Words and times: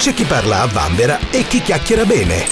C'è 0.00 0.14
chi 0.14 0.24
parla 0.24 0.62
a 0.62 0.66
vanvera 0.66 1.18
e 1.30 1.42
chi 1.42 1.60
chiacchiera 1.60 2.06
bene. 2.06 2.46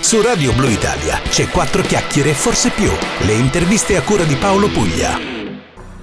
Su 0.00 0.22
Radio 0.22 0.52
Blue 0.52 0.70
Italia 0.70 1.18
c'è 1.28 1.48
quattro 1.48 1.82
chiacchiere 1.82 2.30
e 2.30 2.34
forse 2.34 2.70
più. 2.70 2.88
Le 3.26 3.32
interviste 3.32 3.96
a 3.96 4.02
cura 4.02 4.22
di 4.22 4.36
Paolo 4.36 4.68
Puglia. 4.68 5.18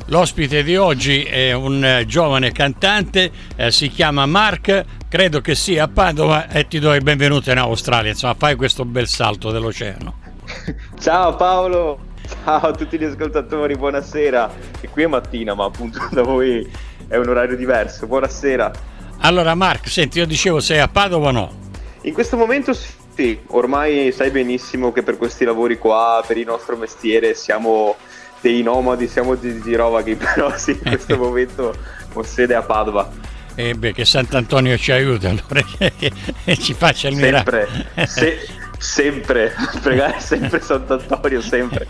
L'ospite 0.07 0.63
di 0.63 0.75
oggi 0.75 1.23
è 1.23 1.53
un 1.53 1.81
eh, 1.81 2.05
giovane 2.05 2.51
cantante, 2.51 3.31
eh, 3.55 3.71
si 3.71 3.87
chiama 3.87 4.25
Mark, 4.25 4.83
credo 5.07 5.39
che 5.39 5.55
sia 5.55 5.85
a 5.85 5.87
Padova 5.87 6.49
e 6.49 6.67
ti 6.67 6.77
do 6.77 6.93
il 6.93 7.03
benvenuto 7.03 7.51
in 7.51 7.59
Australia. 7.59 8.11
Insomma, 8.11 8.35
fai 8.37 8.55
questo 8.55 8.83
bel 8.83 9.07
salto 9.07 9.49
dell'oceano. 9.49 10.15
Ciao 10.99 11.37
Paolo, 11.37 11.99
ciao 12.43 12.67
a 12.67 12.71
tutti 12.73 12.99
gli 12.99 13.05
ascoltatori, 13.05 13.77
buonasera. 13.77 14.51
E 14.81 14.89
qui 14.89 15.03
è 15.03 15.07
mattina, 15.07 15.53
ma 15.53 15.63
appunto 15.63 16.05
da 16.11 16.21
voi 16.21 16.69
è 17.07 17.15
un 17.15 17.29
orario 17.29 17.55
diverso. 17.55 18.07
Buonasera. 18.07 18.90
Allora 19.21 19.53
Mark, 19.55 19.87
senti, 19.87 20.17
io 20.17 20.25
dicevo 20.25 20.59
sei 20.59 20.79
a 20.79 20.87
Padova 20.87 21.27
o 21.27 21.31
no? 21.31 21.51
In 22.01 22.13
questo 22.13 22.37
momento 22.37 22.73
sì, 22.73 23.39
ormai 23.47 24.11
sai 24.11 24.31
benissimo 24.31 24.91
che 24.91 25.03
per 25.03 25.17
questi 25.17 25.45
lavori 25.45 25.77
qua, 25.77 26.23
per 26.25 26.37
il 26.37 26.45
nostro 26.45 26.75
mestiere, 26.75 27.35
siamo 27.35 27.95
dei 28.41 28.63
nomadi, 28.63 29.07
siamo 29.07 29.35
di 29.35 29.61
girovaghi, 29.61 30.15
però 30.15 30.55
sì, 30.57 30.71
in 30.71 30.81
questo 30.81 31.17
momento 31.17 31.75
ho 32.13 32.23
sede 32.23 32.55
a 32.55 32.63
Padova. 32.63 33.11
E 33.53 33.69
eh 33.69 33.73
beh, 33.75 33.93
che 33.93 34.05
Sant'Antonio 34.05 34.75
ci 34.77 34.91
aiuta 34.91 35.29
allora 35.29 35.61
e 36.43 36.57
ci 36.57 36.73
faccia 36.73 37.09
il 37.09 37.17
miracolo. 37.17 37.67
Sempre, 37.67 38.07
se, 38.07 38.47
sempre, 38.79 39.53
pregare 39.81 40.19
sempre 40.19 40.61
Sant'Antonio, 40.63 41.41
sempre. 41.41 41.87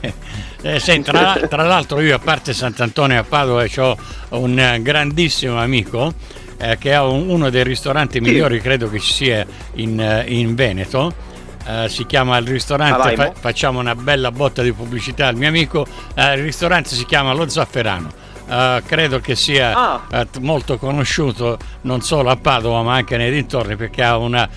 Eh, 0.64 0.80
senti, 0.80 1.10
tra, 1.12 1.40
tra, 1.48 1.64
l'altro 1.64 2.02
io 2.02 2.16
a 2.16 2.20
parte 2.20 2.52
Sant'Antonio 2.54 3.20
a 3.20 3.24
Padova 3.24 3.66
ho 3.78 3.98
un 4.40 4.80
grandissimo 4.82 5.58
amico 5.58 6.14
eh, 6.62 6.78
che 6.78 6.94
ha 6.94 7.06
un, 7.08 7.28
uno 7.30 7.50
dei 7.50 7.64
ristoranti 7.64 8.22
migliori, 8.22 8.58
sì. 8.58 8.62
credo 8.62 8.90
che 8.90 9.00
ci 9.00 9.12
sia 9.12 9.46
in, 9.76 10.00
eh, 10.00 10.26
in 10.28 10.54
Veneto. 10.56 11.30
Uh, 11.64 11.88
si 11.88 12.08
chiama 12.08 12.38
il 12.38 12.48
ristorante, 12.48 13.16
fa, 13.16 13.34
facciamo 13.40 13.80
una 13.80 13.94
bella 13.94 14.32
botta 14.32 14.64
di 14.64 14.74
pubblicità 14.74 15.28
al 15.28 15.36
mio 15.36 15.48
amico, 15.48 15.86
uh, 16.16 16.22
il 16.34 16.42
ristorante 16.42 16.90
si 16.90 17.06
chiama 17.06 17.34
Lo 17.34 17.48
Zafferano. 17.48 18.10
Uh, 18.48 18.82
credo 18.84 19.20
che 19.20 19.36
sia 19.36 20.02
ah. 20.10 20.28
molto 20.40 20.78
conosciuto 20.78 21.60
non 21.82 22.02
solo 22.02 22.32
a 22.32 22.36
Padova 22.36 22.82
ma 22.82 22.96
anche 22.96 23.16
nei 23.16 23.32
dintorni 23.32 23.76
perché 23.76 24.04
ha 24.04 24.18
una 24.18 24.50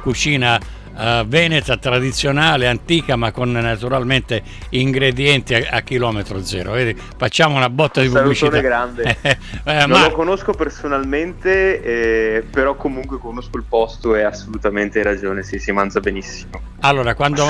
cucina 0.00 0.58
uh, 0.94 1.26
veneta 1.26 1.76
tradizionale, 1.76 2.66
antica, 2.66 3.16
ma 3.16 3.32
con 3.32 3.52
naturalmente 3.52 4.42
ingredienti 4.70 5.54
a, 5.54 5.68
a 5.70 5.80
chilometro 5.80 6.42
zero. 6.44 6.72
Vedi? 6.72 7.00
Facciamo 7.16 7.56
una 7.56 7.70
botta 7.70 8.00
di 8.00 8.08
pubblicità. 8.08 8.60
grande. 8.60 9.16
eh, 9.22 9.38
non 9.86 9.90
ma... 9.90 10.08
lo 10.08 10.12
conosco 10.12 10.52
personalmente, 10.52 11.82
eh, 11.82 12.42
però 12.50 12.74
comunque 12.74 13.18
conosco 13.18 13.56
il 13.56 13.64
posto 13.68 14.14
e 14.14 14.22
assolutamente 14.22 14.98
hai 14.98 15.04
ragione, 15.04 15.42
sì, 15.42 15.58
si 15.58 15.72
mangia 15.72 16.00
benissimo. 16.00 16.60
Allora, 16.80 17.14
quando, 17.14 17.46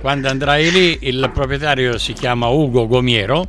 quando 0.00 0.28
andrai 0.28 0.70
lì, 0.70 0.98
il 1.02 1.30
proprietario 1.32 1.98
si 1.98 2.12
chiama 2.12 2.48
Ugo 2.48 2.86
Gomiero. 2.86 3.46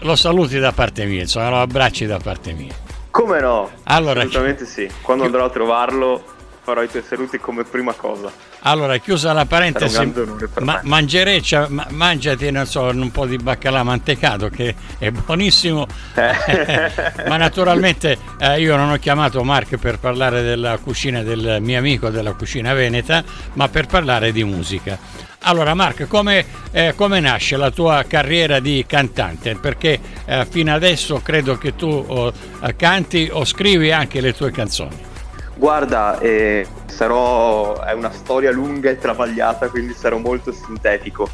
Lo 0.00 0.16
saluti 0.16 0.58
da 0.58 0.72
parte 0.72 1.04
mia, 1.04 1.20
insomma, 1.20 1.50
lo 1.50 1.60
abbracci 1.60 2.06
da 2.06 2.18
parte 2.18 2.52
mia. 2.52 2.74
Come 3.12 3.40
no? 3.40 3.70
Allora, 3.84 4.20
Assolutamente 4.20 4.64
sì. 4.64 4.90
Quando 5.02 5.24
andrò 5.24 5.44
a 5.44 5.50
trovarlo 5.50 6.24
farò 6.62 6.82
i 6.82 6.88
tuoi 6.88 7.02
saluti 7.06 7.38
come 7.38 7.64
prima 7.64 7.92
cosa. 7.92 8.30
Allora, 8.60 8.96
chiusa 8.98 9.32
la 9.32 9.44
parentesi, 9.46 10.12
ma- 10.60 10.80
mangereccia, 10.84 11.66
ma- 11.68 11.86
mangiati 11.90 12.50
so, 12.64 12.82
un 12.82 13.10
po' 13.10 13.26
di 13.26 13.36
baccalà 13.36 13.82
mantecato 13.82 14.48
che 14.48 14.74
è 14.98 15.10
buonissimo, 15.10 15.86
eh. 16.14 16.92
ma 17.26 17.36
naturalmente 17.36 18.16
eh, 18.38 18.60
io 18.60 18.76
non 18.76 18.90
ho 18.90 18.96
chiamato 18.96 19.42
Mark 19.42 19.76
per 19.76 19.98
parlare 19.98 20.42
della 20.42 20.78
cucina 20.78 21.22
del 21.22 21.58
mio 21.60 21.78
amico 21.78 22.10
della 22.10 22.32
cucina 22.34 22.72
veneta, 22.74 23.24
ma 23.54 23.68
per 23.68 23.86
parlare 23.86 24.30
di 24.30 24.44
musica. 24.44 24.96
Allora 25.44 25.74
Mark, 25.74 26.06
come, 26.06 26.44
eh, 26.70 26.94
come 26.94 27.18
nasce 27.18 27.56
la 27.56 27.72
tua 27.72 28.04
carriera 28.06 28.60
di 28.60 28.84
cantante? 28.86 29.56
Perché 29.56 29.98
eh, 30.24 30.46
fino 30.48 30.72
adesso 30.72 31.20
credo 31.20 31.58
che 31.58 31.74
tu 31.74 31.88
oh, 31.88 32.32
canti 32.76 33.28
o 33.32 33.44
scrivi 33.44 33.90
anche 33.90 34.20
le 34.20 34.32
tue 34.34 34.52
canzoni. 34.52 35.10
Guarda, 35.54 36.18
eh, 36.18 36.66
sarò, 36.86 37.78
è 37.82 37.92
una 37.92 38.10
storia 38.10 38.50
lunga 38.50 38.88
e 38.90 38.98
travagliata, 38.98 39.68
quindi 39.68 39.92
sarò 39.92 40.16
molto 40.18 40.50
sintetico. 40.50 41.28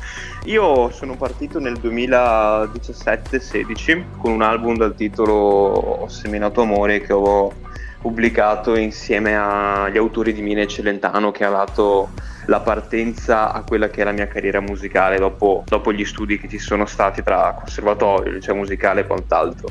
Io 0.45 0.91
sono 0.91 1.17
partito 1.17 1.59
nel 1.61 1.79
2017-16 1.81 4.19
con 4.19 4.33
un 4.33 4.43
album 4.43 4.77
dal 4.77 4.95
titolo 4.95 5.35
Ho 5.35 6.09
seminato 6.09 6.61
amore 6.63 7.01
che 7.01 7.13
ho 7.13 7.53
pubblicato 8.01 8.77
insieme 8.77 9.37
agli 9.37 9.99
autori 9.99 10.33
di 10.33 10.41
Mine 10.41 10.67
Celentano 10.67 11.31
che 11.31 11.45
ha 11.45 11.51
dato 11.51 12.11
la 12.47 12.61
partenza 12.61 13.53
a 13.53 13.63
quella 13.63 13.89
che 13.89 14.01
è 14.01 14.05
la 14.05 14.13
mia 14.13 14.27
carriera 14.27 14.61
musicale 14.61 15.19
dopo, 15.19 15.65
dopo 15.67 15.93
gli 15.93 16.05
studi 16.05 16.39
che 16.39 16.49
ci 16.49 16.59
sono 16.59 16.87
stati 16.87 17.23
tra 17.23 17.55
conservatorio, 17.59 18.33
liceo 18.33 18.55
musicale 18.55 19.03
e 19.03 19.07
quant'altro. 19.07 19.69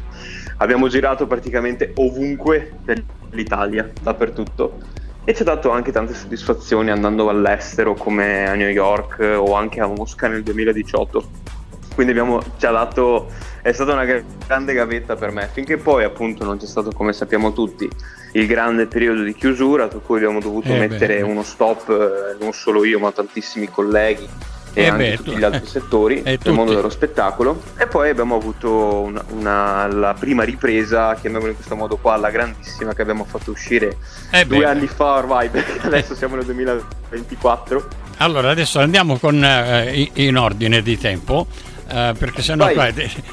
Abbiamo 0.57 0.87
girato 0.87 1.25
praticamente 1.25 1.93
ovunque 1.95 2.71
per 2.83 3.03
l'Italia, 3.31 3.89
dappertutto. 4.01 4.95
E 5.23 5.33
ci 5.33 5.41
ha 5.41 5.45
dato 5.45 5.71
anche 5.71 5.91
tante 5.91 6.13
soddisfazioni 6.13 6.89
andando 6.89 7.27
all'estero 7.29 7.93
come 7.95 8.47
a 8.47 8.53
New 8.53 8.69
York 8.69 9.19
o 9.19 9.55
anche 9.55 9.81
a 9.81 9.87
Mosca 9.87 10.27
nel 10.27 10.41
2018. 10.43 11.55
Quindi 11.93 12.13
abbiamo, 12.13 12.39
ci 12.57 12.65
ha 12.65 12.71
dato, 12.71 13.27
è 13.61 13.71
stata 13.71 13.93
una 13.93 14.05
grande 14.05 14.73
gavetta 14.73 15.15
per 15.15 15.31
me, 15.31 15.49
finché 15.51 15.77
poi 15.77 16.03
appunto 16.03 16.45
non 16.45 16.57
c'è 16.57 16.67
stato, 16.67 16.91
come 16.91 17.11
sappiamo 17.11 17.51
tutti, 17.53 17.89
il 18.33 18.47
grande 18.47 18.85
periodo 18.85 19.23
di 19.23 19.33
chiusura, 19.33 19.87
per 19.87 20.01
cui 20.05 20.17
abbiamo 20.17 20.39
dovuto 20.39 20.69
eh 20.69 20.79
mettere 20.79 21.17
beh. 21.17 21.23
uno 21.23 21.43
stop, 21.43 21.89
eh, 21.89 22.41
non 22.41 22.53
solo 22.53 22.85
io 22.85 22.99
ma 22.99 23.11
tantissimi 23.11 23.67
colleghi 23.67 24.27
e 24.73 24.83
eh 24.83 24.87
anche 24.87 25.09
beh, 25.09 25.15
tutti 25.17 25.37
gli 25.37 25.43
altri 25.43 25.67
settori 25.67 26.21
del 26.23 26.37
tutti. 26.37 26.51
mondo 26.51 26.73
dello 26.73 26.89
spettacolo 26.89 27.61
e 27.77 27.87
poi 27.87 28.09
abbiamo 28.09 28.35
avuto 28.35 28.99
una, 29.01 29.23
una, 29.29 29.87
la 29.87 30.15
prima 30.17 30.43
ripresa 30.43 31.15
chiamiamola 31.15 31.51
in 31.51 31.55
questo 31.55 31.75
modo 31.75 31.97
qua 31.97 32.15
la 32.17 32.29
grandissima 32.29 32.93
che 32.93 33.01
abbiamo 33.01 33.25
fatto 33.25 33.51
uscire 33.51 33.97
eh 34.31 34.45
due 34.45 34.65
anni 34.65 34.87
fa 34.87 35.13
ormai 35.15 35.49
perché 35.49 35.79
adesso 35.85 36.15
siamo 36.15 36.35
nel 36.35 36.45
2024 36.45 37.87
allora 38.17 38.49
adesso 38.49 38.79
andiamo 38.79 39.17
con, 39.17 39.43
eh, 39.43 40.09
in 40.13 40.37
ordine 40.37 40.81
di 40.81 40.97
tempo 40.97 41.47
Uh, 41.87 42.11
perché 42.17 42.41
sennò 42.41 42.69
qua, 42.73 42.89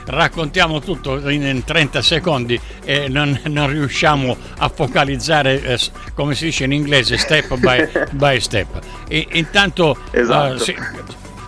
raccontiamo 0.06 0.78
tutto 0.78 1.28
in 1.28 1.64
30 1.64 2.00
secondi 2.02 2.58
e 2.84 3.08
non, 3.08 3.36
non 3.46 3.68
riusciamo 3.68 4.36
a 4.58 4.68
focalizzare, 4.68 5.60
eh, 5.60 5.78
come 6.14 6.36
si 6.36 6.44
dice 6.44 6.62
in 6.62 6.70
inglese, 6.70 7.16
step 7.16 7.56
by, 7.56 7.88
by 8.14 8.38
step. 8.38 8.78
E, 9.08 9.26
intanto 9.32 9.98
esatto. 10.12 10.54
uh, 10.54 10.58
sì, 10.58 10.76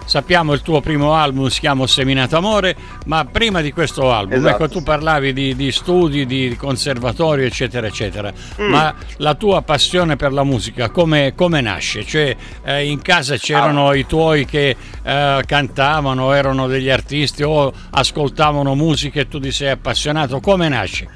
sappiamo 0.07 0.55
il 0.55 0.63
tuo 0.63 0.81
primo 0.81 1.13
album 1.13 1.49
si 1.49 1.61
chiama 1.61 1.87
Seminato 1.87 2.37
Amore, 2.37 2.75
ma 3.07 3.27
prima 3.27 3.61
di 3.61 3.73
questo 3.73 4.11
album, 4.11 4.39
esatto. 4.39 4.55
ecco 4.55 4.69
tu 4.69 4.83
parlavi 4.83 5.33
di, 5.33 5.55
di, 5.55 5.71
studi, 5.71 6.25
di 6.25 6.57
conservatorio, 6.57 7.45
eccetera, 7.45 7.87
eccetera, 7.87 8.33
mm. 8.33 8.71
ma 8.71 8.95
la 9.19 9.35
tua 9.35 9.61
passione 9.63 10.17
per 10.17 10.33
la 10.33 10.45
musica 10.45 10.89
come, 10.89 11.35
come 11.35 11.61
nasce? 11.61 12.05
Cioè 12.05 12.35
eh, 12.65 12.87
in 12.89 13.03
casa 13.03 13.37
c'erano 13.37 13.89
ah. 13.89 13.97
i 13.97 14.07
tuoi 14.07 14.47
che 14.47 14.77
eh, 15.03 15.43
cantavano, 15.45 16.33
erano 16.33 16.67
degli 16.67 16.89
artisti 16.89 17.43
o 17.43 17.73
ascoltavano 17.91 18.75
musica 18.75 19.21
e 19.21 19.29
tu 19.29 19.41
ti 19.41 19.51
sei 19.51 19.71
appassionato, 19.71 20.41
come 20.41 20.69
nasce? 20.69 21.09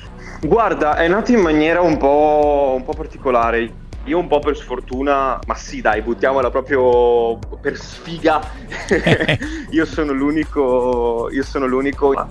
Guarda, 0.43 0.97
è 0.97 1.07
nato 1.07 1.33
in 1.33 1.41
maniera 1.41 1.81
un 1.81 1.97
po', 1.99 2.75
un 2.77 2.85
po 2.85 2.93
particolare. 2.93 3.89
Io 4.05 4.19
un 4.19 4.29
po' 4.29 4.39
per 4.39 4.57
sfortuna, 4.57 5.39
ma 5.47 5.55
sì 5.55 5.81
dai, 5.81 6.01
buttiamola 6.03 6.51
proprio 6.51 7.39
per 7.61 7.77
sfiga. 7.77 8.41
io 9.71 9.85
sono 9.85 10.13
l'unico, 10.13 11.29
io 11.31 11.43
sono 11.43 11.67
l'unico. 11.67 12.27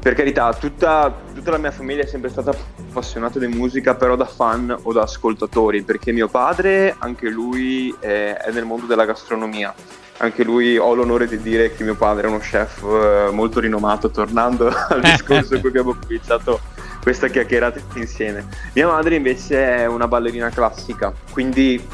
Per 0.00 0.14
carità, 0.14 0.54
tutta, 0.54 1.14
tutta, 1.34 1.50
la 1.50 1.58
mia 1.58 1.72
famiglia 1.72 2.02
è 2.02 2.06
sempre 2.06 2.30
stata 2.30 2.50
appassionata 2.50 3.38
di 3.38 3.48
musica, 3.48 3.94
però 3.94 4.16
da 4.16 4.24
fan 4.24 4.74
o 4.82 4.92
da 4.92 5.02
ascoltatori, 5.02 5.82
perché 5.82 6.10
mio 6.12 6.28
padre, 6.28 6.94
anche 6.98 7.28
lui, 7.28 7.94
è, 7.98 8.36
è 8.36 8.50
nel 8.52 8.64
mondo 8.64 8.86
della 8.86 9.04
gastronomia 9.04 9.74
anche 10.22 10.44
lui 10.44 10.76
ho 10.76 10.94
l'onore 10.94 11.26
di 11.26 11.40
dire 11.40 11.74
che 11.74 11.82
mio 11.82 11.94
padre 11.94 12.26
è 12.26 12.28
uno 12.28 12.38
chef 12.38 12.82
eh, 12.82 13.30
molto 13.32 13.58
rinomato, 13.58 14.10
tornando 14.10 14.66
al 14.66 15.00
discorso 15.02 15.54
in 15.54 15.60
cui 15.60 15.70
abbiamo 15.70 15.96
cominciato 15.98 16.60
questa 17.02 17.28
chiacchierata 17.28 17.80
insieme. 17.94 18.46
Mia 18.74 18.86
madre 18.86 19.16
invece 19.16 19.76
è 19.76 19.86
una 19.86 20.08
ballerina 20.08 20.50
classica, 20.50 21.12
quindi 21.30 21.86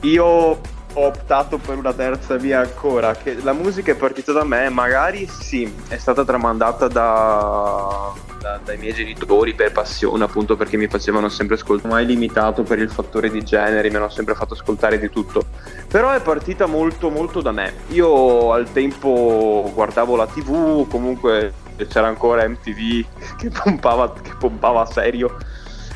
io 0.00 0.60
ho 0.94 1.06
optato 1.06 1.58
per 1.58 1.76
una 1.76 1.92
terza 1.92 2.36
via 2.36 2.60
ancora, 2.60 3.14
che 3.14 3.36
la 3.42 3.52
musica 3.52 3.92
è 3.92 3.96
partita 3.96 4.32
da 4.32 4.44
me, 4.44 4.68
magari 4.68 5.26
sì, 5.26 5.72
è 5.88 5.96
stata 5.96 6.24
tramandata 6.24 6.86
da, 6.88 8.12
da, 8.38 8.60
dai 8.62 8.76
miei 8.76 8.92
genitori 8.92 9.54
per 9.54 9.72
passione, 9.72 10.24
appunto 10.24 10.56
perché 10.56 10.76
mi 10.76 10.88
facevano 10.88 11.30
sempre 11.30 11.54
ascoltare, 11.54 11.94
mai 11.94 12.04
limitato 12.04 12.62
per 12.62 12.78
il 12.78 12.90
fattore 12.90 13.30
di 13.30 13.42
genere, 13.42 13.88
mi 13.88 13.96
hanno 13.96 14.10
sempre 14.10 14.34
fatto 14.34 14.52
ascoltare 14.52 14.98
di 14.98 15.08
tutto. 15.08 15.44
Però 15.88 16.10
è 16.10 16.20
partita 16.20 16.66
molto 16.66 17.08
molto 17.08 17.40
da 17.40 17.52
me. 17.52 17.72
Io 17.88 18.52
al 18.52 18.70
tempo 18.70 19.70
guardavo 19.72 20.16
la 20.16 20.26
TV, 20.26 20.86
comunque 20.88 21.52
c'era 21.88 22.06
ancora 22.06 22.46
MTV 22.48 23.04
che 23.38 23.50
pompava, 23.50 24.12
che 24.12 24.32
pompava 24.38 24.84
serio 24.86 25.36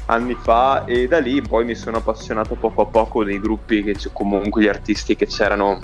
anni 0.06 0.34
fa 0.34 0.84
e 0.84 1.08
da 1.08 1.18
lì 1.18 1.42
poi 1.42 1.64
mi 1.64 1.74
sono 1.74 1.96
appassionato 1.96 2.54
poco 2.54 2.82
a 2.82 2.86
poco 2.86 3.24
dei 3.24 3.40
gruppi 3.40 3.82
che 3.82 3.96
comunque 4.12 4.62
gli 4.62 4.68
artisti 4.68 5.16
che 5.16 5.26
c'erano 5.26 5.80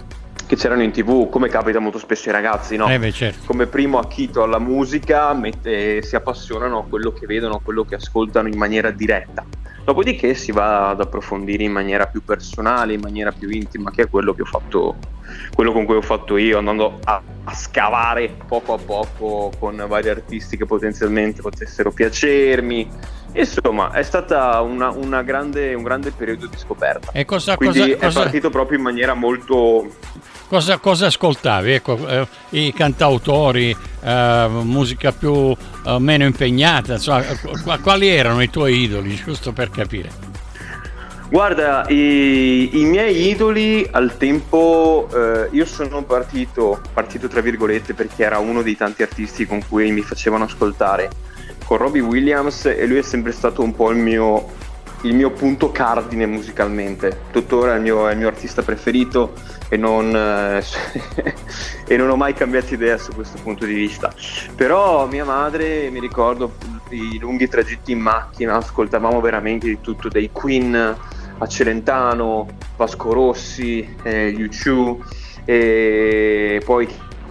che 0.47 0.57
c'erano 0.57 0.83
in 0.83 0.91
tv, 0.91 1.31
come 1.31 1.49
capita 1.49 1.79
molto 1.79 1.99
spesso 1.99 2.29
ai 2.29 2.35
ragazzi, 2.35 2.77
no? 2.77 2.87
Eh 2.87 2.99
beh, 2.99 3.11
certo. 3.11 3.47
Come 3.47 3.67
primo 3.67 3.99
acchito 3.99 4.43
alla 4.43 4.59
musica, 4.59 5.33
mette, 5.33 6.03
si 6.03 6.15
appassionano 6.15 6.81
a 6.81 6.85
quello 6.85 7.11
che 7.11 7.25
vedono, 7.25 7.55
a 7.55 7.61
quello 7.63 7.85
che 7.85 7.95
ascoltano 7.95 8.49
in 8.49 8.59
maniera 8.59 8.91
diretta. 8.91 9.47
Dopodiché 9.85 10.35
si 10.35 10.53
va 10.53 10.91
ad 10.91 11.01
approfondire 11.01 11.65
in 11.65 11.73
maniera 11.73 12.07
più 12.07 12.23
personale, 12.25 12.95
in 12.95 13.01
maniera 13.01 13.33
più 13.33 13.49
intima, 13.49 13.91
che 13.91 14.03
è 14.03 14.09
quello 14.09 14.33
che 14.33 14.43
ho 14.43 14.47
fatto, 14.47 14.97
quello 15.55 15.73
con 15.73 15.85
cui 15.85 15.97
ho 15.97 16.03
fatto 16.03 16.37
io, 16.37 16.59
andando 16.59 17.01
a, 17.05 17.21
a 17.45 17.55
scavare 17.55 18.37
poco 18.47 18.75
a 18.75 18.79
poco 18.79 19.51
con 19.59 19.85
vari 19.89 20.09
artisti 20.09 20.57
che 20.57 20.67
potenzialmente 20.67 21.43
potessero 21.43 21.91
piacermi. 21.91 22.89
Insomma, 23.35 23.93
è 23.93 24.03
stato 24.03 24.37
un 24.63 25.23
grande 25.25 26.13
periodo 26.17 26.47
di 26.47 26.57
scoperta. 26.59 27.11
E 27.13 27.25
cosa, 27.25 27.57
Quindi 27.57 27.81
cosa, 27.81 27.93
è 27.95 27.97
cosa... 27.97 28.23
partito 28.23 28.51
proprio 28.51 28.79
in 28.79 28.85
maniera 28.85 29.15
molto 29.15 29.91
Cosa, 30.53 30.77
cosa, 30.77 31.07
ascoltavi? 31.07 31.73
Ecco, 31.73 32.07
eh, 32.07 32.29
I 32.51 32.75
cantautori, 32.75 33.75
eh, 34.03 34.49
musica 34.51 35.11
più 35.11 35.33
eh, 35.33 35.99
meno 35.99 36.25
impegnata, 36.25 36.93
insomma, 36.93 37.25
quali 37.83 38.09
erano 38.09 38.43
i 38.43 38.51
tuoi 38.51 38.83
idoli, 38.83 39.15
giusto 39.15 39.53
per 39.53 39.71
capire? 39.71 40.11
Guarda, 41.31 41.89
i, 41.89 42.69
i 42.79 42.85
miei 42.85 43.31
idoli 43.31 43.89
al 43.93 44.19
tempo, 44.19 45.09
eh, 45.11 45.49
io 45.53 45.65
sono 45.65 46.03
partito, 46.03 46.83
partito 46.93 47.29
tra 47.29 47.41
virgolette 47.41 47.95
perché 47.95 48.23
era 48.23 48.37
uno 48.37 48.61
dei 48.61 48.77
tanti 48.77 49.03
artisti 49.03 49.47
con 49.47 49.65
cui 49.67 49.91
mi 49.91 50.03
facevano 50.03 50.45
ascoltare, 50.45 51.09
con 51.65 51.79
Robbie 51.79 52.03
Williams 52.03 52.67
e 52.67 52.85
lui 52.85 52.99
è 52.99 53.03
sempre 53.03 53.33
stato 53.33 53.63
un 53.63 53.75
po' 53.75 53.91
il 53.91 53.97
mio, 53.97 54.51
il 55.05 55.15
mio 55.15 55.31
punto 55.31 55.73
cardine 55.73 56.27
musicalmente, 56.27 57.21
tuttora 57.31 57.73
è 57.73 57.77
il 57.77 57.83
mio, 57.83 58.07
è 58.07 58.13
il 58.13 58.19
mio 58.19 58.29
artista 58.29 58.61
preferito 58.61 59.61
e 59.73 59.79
non, 59.79 60.15
eh, 60.15 60.63
e 61.89 61.97
non 61.97 62.11
ho 62.11 62.17
mai 62.17 62.35
cambiato 62.35 62.75
idea 62.75 62.99
su 62.99 63.11
questo 63.13 63.39
punto 63.43 63.65
di 63.65 63.73
vista. 63.73 64.13
Però 64.55 65.07
mia 65.07 65.25
madre, 65.25 65.89
mi 65.89 65.99
ricordo 65.99 66.57
i 66.91 67.19
lunghi 67.19 67.49
tragitti 67.49 67.93
in 67.93 68.01
macchina, 68.01 68.57
ascoltavamo 68.57 69.19
veramente 69.23 69.67
di 69.69 69.81
tutto, 69.81 70.11
dai 70.11 70.29
Queen 70.31 70.75
a 70.75 71.47
Vasco 72.77 73.13
Rossi, 73.15 73.97
eh, 74.03 74.35
U2 74.37 74.99
e 75.47 76.61
poi 76.63 76.87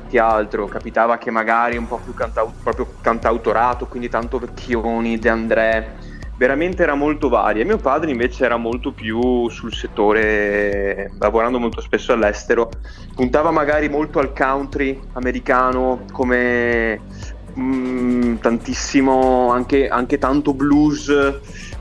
che 0.10 0.20
altro, 0.20 0.66
capitava 0.66 1.20
che 1.20 1.30
magari 1.30 1.78
un 1.78 1.88
po' 1.88 2.00
più 2.04 2.16
cantau- 2.16 2.54
proprio 2.64 2.96
cantautorato, 3.02 3.86
quindi 3.86 4.10
tanto 4.10 4.40
vecchioni, 4.40 5.20
De 5.20 5.30
André, 5.30 5.96
veramente 6.42 6.82
era 6.82 6.96
molto 6.96 7.30
varia. 7.30 7.64
Mio 7.64 7.78
padre 7.78 8.10
invece 8.10 8.46
era 8.46 8.58
molto 8.58 8.92
più 8.92 9.48
sul 9.50 9.76
settore, 9.76 11.12
lavorando 11.20 11.60
molto 11.60 11.82
spesso 11.82 12.14
all'estero, 12.14 12.68
puntava 13.14 13.52
magari 13.52 13.90
molto 13.90 14.18
al 14.18 14.34
country 14.34 15.00
americano 15.14 16.06
come 16.12 17.00
mm, 17.56 18.38
tantissimo, 18.38 19.52
anche, 19.52 19.88
anche, 19.88 20.18
tanto 20.18 20.56
blues. 20.56 21.14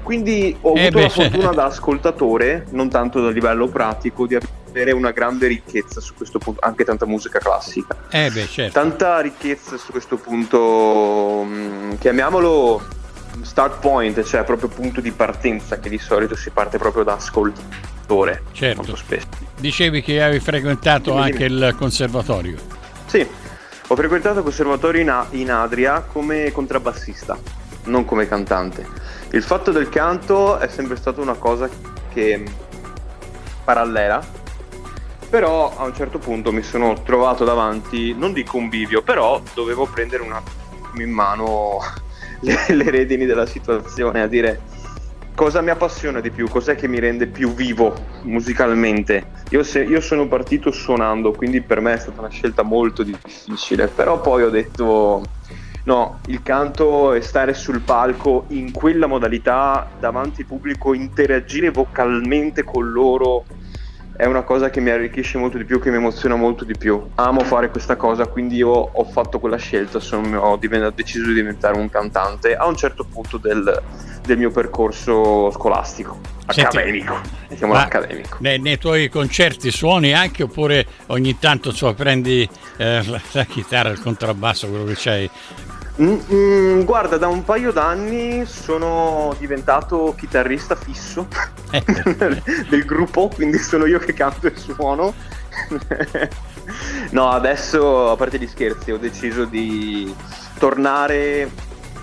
Quindi 0.03 0.55
ho 0.61 0.77
eh 0.77 0.89
avuto 0.89 0.99
beh, 0.99 1.03
la 1.05 1.09
fortuna 1.09 1.51
da 1.53 1.65
ascoltatore, 1.73 2.67
non 2.73 2.91
tanto 2.91 3.23
da 3.23 3.31
livello 3.31 3.67
pratico, 3.67 4.27
di 4.27 4.37
avere 4.69 4.93
una 4.93 5.11
grande 5.11 5.47
ricchezza 5.47 6.03
su 6.03 6.13
questo 6.13 6.39
punto, 6.39 6.61
anche 6.63 6.85
tanta 6.85 7.07
musica 7.07 7.39
classica. 7.39 7.97
Eh 8.11 8.29
beh, 8.31 8.47
certo. 8.47 8.79
Tanta 8.79 9.21
ricchezza 9.21 9.79
su 9.79 9.91
questo 9.91 10.19
punto, 10.19 11.45
mm, 11.47 11.93
chiamiamolo 11.99 12.99
start 13.43 13.81
point, 13.81 14.23
cioè 14.25 14.45
proprio 14.45 14.69
punto 14.69 15.01
di 15.01 15.13
partenza, 15.13 15.79
che 15.79 15.89
di 15.89 15.99
solito 15.99 16.37
si 16.37 16.51
parte 16.51 16.79
proprio 16.79 17.05
da 17.05 17.15
ascoltatore. 17.15 18.43
Certo. 18.53 18.83
Molto 18.83 18.97
spesso. 18.97 19.29
Dicevi 19.59 20.03
che 20.03 20.23
hai 20.23 20.41
frequentato 20.41 21.13
dimmi, 21.13 21.23
anche 21.23 21.49
dimmi. 21.49 21.67
il 21.67 21.75
conservatorio. 21.77 22.57
Sì, 23.07 23.27
ho 23.87 23.97
frequentato 23.97 24.39
il 24.39 24.45
conservatorio 24.45 25.01
in, 25.01 25.41
in 25.41 25.51
Adria 25.51 26.01
come 26.01 26.53
contrabbassista, 26.53 27.39
non 27.85 28.05
come 28.05 28.29
cantante. 28.29 28.87
Il 29.31 29.43
fatto 29.43 29.71
del 29.71 29.89
canto 29.89 30.59
è 30.59 30.69
sempre 30.69 30.97
stata 30.97 31.21
una 31.21 31.35
cosa 31.35 31.69
che 32.13 32.43
parallela, 33.65 34.25
però 35.29 35.77
a 35.77 35.85
un 35.85 35.95
certo 35.95 36.19
punto 36.19 36.51
mi 36.53 36.63
sono 36.63 37.03
trovato 37.03 37.45
davanti, 37.45 38.15
non 38.15 38.33
dico 38.33 38.57
un 38.57 38.69
bivio, 38.69 39.03
però 39.03 39.41
dovevo 39.55 39.87
prendere 39.87 40.23
un 40.23 40.33
attimo 40.33 41.03
in 41.03 41.11
mano 41.11 41.79
le, 42.41 42.57
le 42.69 42.91
redini 42.91 43.27
della 43.27 43.47
situazione, 43.47 44.23
a 44.23 44.27
dire 44.27 44.61
cosa 45.35 45.63
mi 45.63 45.71
appassiona 45.71 46.21
di 46.21 46.31
più, 46.31 46.49
cos'è 46.49 46.75
che 46.75 46.87
mi 46.87 46.99
rende 46.99 47.27
più 47.27 47.55
vivo 47.55 47.95
musicalmente. 48.25 49.31
Io, 49.51 49.63
se, 49.63 49.83
io, 49.83 50.01
sono 50.01 50.29
partito 50.29 50.71
suonando, 50.71 51.33
quindi 51.33 51.63
per 51.63 51.81
me 51.81 51.95
è 51.95 51.99
stata 51.99 52.21
una 52.21 52.29
scelta 52.29 52.63
molto 52.63 53.03
difficile, 53.03 53.87
però 53.89 54.21
poi 54.21 54.43
ho 54.43 54.51
detto 54.51 55.23
no, 55.85 56.21
il 56.27 56.43
canto 56.43 57.15
e 57.15 57.23
stare 57.23 57.55
sul 57.55 57.81
palco 57.81 58.45
in 58.49 58.71
quella 58.71 59.07
modalità 59.07 59.89
davanti 59.99 60.43
al 60.43 60.47
pubblico, 60.47 60.93
interagire 60.93 61.71
vocalmente 61.71 62.63
con 62.63 62.91
loro 62.91 63.45
è 64.21 64.27
una 64.27 64.43
cosa 64.43 64.69
che 64.69 64.81
mi 64.81 64.91
arricchisce 64.91 65.39
molto 65.39 65.57
di 65.57 65.65
più, 65.65 65.81
che 65.81 65.89
mi 65.89 65.97
emoziona 65.97 66.37
molto 66.37 66.67
di 66.67 66.77
più. 66.77 67.03
Amo 67.15 67.41
fare 67.43 67.71
questa 67.71 67.97
cosa, 67.97 68.27
quindi 68.27 68.57
io 68.57 68.69
ho 68.69 69.05
fatto 69.05 69.39
quella 69.39 69.57
scelta, 69.57 69.99
sono, 69.99 70.39
ho, 70.39 70.57
divent- 70.59 70.93
deciso 70.95 71.25
di 71.29 71.33
diventare 71.33 71.79
un 71.79 71.89
cantante 71.89 72.55
a 72.55 72.67
un 72.67 72.77
certo 72.77 73.05
punto 73.05 73.39
del, 73.39 73.83
del 74.23 74.37
mio 74.37 74.51
percorso 74.51 75.51
scolastico, 75.51 76.21
Senti, 76.49 76.61
accademico. 76.61 77.19
accademico. 77.73 78.37
Nei, 78.41 78.59
nei, 78.59 78.77
tuoi 78.77 79.09
concerti 79.09 79.71
suoni 79.71 80.13
anche 80.13 80.43
oppure 80.43 80.85
ogni 81.07 81.39
tanto 81.39 81.73
cioè, 81.73 81.95
prendi 81.95 82.47
eh, 82.77 83.03
la, 83.03 83.21
la 83.33 83.45
chitarra, 83.45 83.89
il 83.89 84.03
contrabbasso, 84.03 84.69
quello 84.69 84.85
che 84.85 84.97
c'hai 84.97 85.31
Mm, 86.01 86.19
mm, 86.33 86.81
guarda, 86.85 87.19
da 87.19 87.29
un 87.29 87.45
paio 87.45 87.73
d'anni 87.73 88.47
sono 88.47 89.35
diventato 89.39 90.15
chitarrista 90.17 90.75
fisso 90.75 91.29
del 92.71 92.85
gruppo, 92.87 93.29
quindi 93.29 93.59
sono 93.59 93.85
io 93.85 93.99
che 93.99 94.15
canto 94.15 94.47
e 94.47 94.57
suono. 94.57 95.13
no, 97.11 97.29
adesso, 97.29 98.11
a 98.11 98.17
parte 98.17 98.39
gli 98.39 98.47
scherzi, 98.47 98.93
ho 98.93 98.97
deciso 98.97 99.45
di 99.45 100.15
tornare 100.59 101.51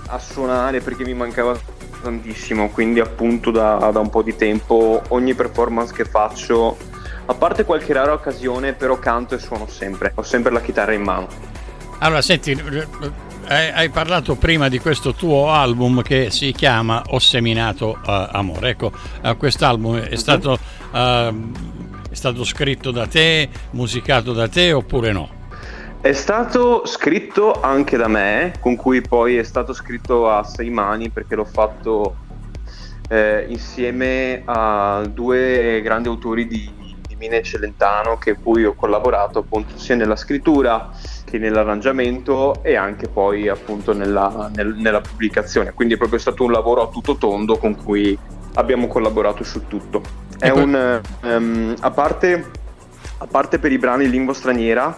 a 0.10 0.20
suonare 0.20 0.80
perché 0.80 1.04
mi 1.04 1.16
mancava 1.16 1.58
tantissimo, 2.04 2.70
quindi 2.70 3.00
appunto 3.00 3.50
da, 3.50 3.90
da 3.92 4.00
un 4.00 4.10
po' 4.12 4.22
di 4.22 4.36
tempo 4.36 5.02
ogni 5.08 5.34
performance 5.34 5.92
che 5.92 6.06
faccio, 6.06 6.78
a 7.26 7.34
parte 7.34 7.66
qualche 7.66 7.94
rara 7.94 8.14
occasione, 8.14 8.74
però 8.74 9.00
canto 9.00 9.34
e 9.34 9.40
suono 9.40 9.66
sempre, 9.68 10.12
ho 10.14 10.22
sempre 10.22 10.52
la 10.52 10.62
chitarra 10.62 10.94
in 10.94 11.02
mano. 11.02 11.28
Allora, 12.00 12.22
senti, 12.22 12.56
hai, 13.48 13.72
hai, 13.72 13.90
parlato 13.90 14.36
prima 14.36 14.68
di 14.68 14.80
questo 14.80 15.14
tuo 15.14 15.50
album 15.50 16.02
che 16.02 16.30
si 16.32 16.52
chiama 16.52 17.02
Ho 17.08 17.20
seminato 17.20 18.00
uh, 18.06 18.28
amore. 18.32 18.70
Ecco, 18.70 18.92
uh, 19.24 19.38
quest'album 19.38 20.00
è 20.00 20.16
stato, 20.16 20.60
uh, 20.92 20.98
è 20.98 22.14
stato 22.14 22.44
scritto 22.44 22.92
da 22.92 23.08
te, 23.08 23.50
musicato 23.72 24.34
da 24.34 24.48
te 24.48 24.74
oppure 24.74 25.12
no? 25.12 25.30
È 26.02 26.12
stato 26.14 26.86
scritto 26.86 27.60
anche 27.62 27.98
da 27.98 28.08
me, 28.08 28.54
con 28.60 28.76
cui 28.76 29.02
poi 29.02 29.38
è 29.38 29.44
stato 29.44 29.74
scritto 29.74 30.30
a 30.30 30.44
sei 30.44 30.70
mani 30.70 31.10
perché 31.10 31.36
l'ho 31.36 31.46
fatto 31.46 32.16
eh, 33.10 33.46
insieme 33.48 34.42
a 34.46 35.04
due 35.10 35.82
grandi 35.82 36.08
autori 36.08 36.46
di, 36.48 36.70
di 37.08 37.16
Mine 37.16 37.42
Celentano 37.42 38.18
che 38.18 38.36
cui 38.36 38.66
ho 38.66 38.74
collaborato 38.74 39.40
appunto 39.40 39.78
sia 39.78 39.96
nella 39.96 40.16
scrittura 40.16 40.92
che 41.30 41.38
nell'arrangiamento 41.38 42.64
e 42.64 42.76
anche 42.76 43.10
poi 43.10 43.50
appunto 43.50 43.92
nella, 43.92 44.50
nel, 44.56 44.76
nella 44.76 45.02
pubblicazione. 45.02 45.74
Quindi 45.74 45.96
è 45.96 45.98
proprio 45.98 46.20
stato 46.20 46.46
un 46.46 46.54
lavoro 46.54 46.84
a 46.84 46.88
tutto 46.88 47.18
tondo 47.18 47.58
con 47.58 47.76
cui 47.76 48.18
abbiamo 48.54 48.88
collaborato 48.88 49.44
su 49.44 49.68
tutto. 49.68 50.02
È 50.40 50.50
un, 50.50 51.02
um, 51.24 51.76
a, 51.82 51.92
parte, 51.92 52.50
a 53.18 53.28
parte 53.28 53.60
per 53.60 53.74
i 53.74 53.78
brani 53.78 54.06
in 54.06 54.12
lingua 54.12 54.34
straniera, 54.34 54.98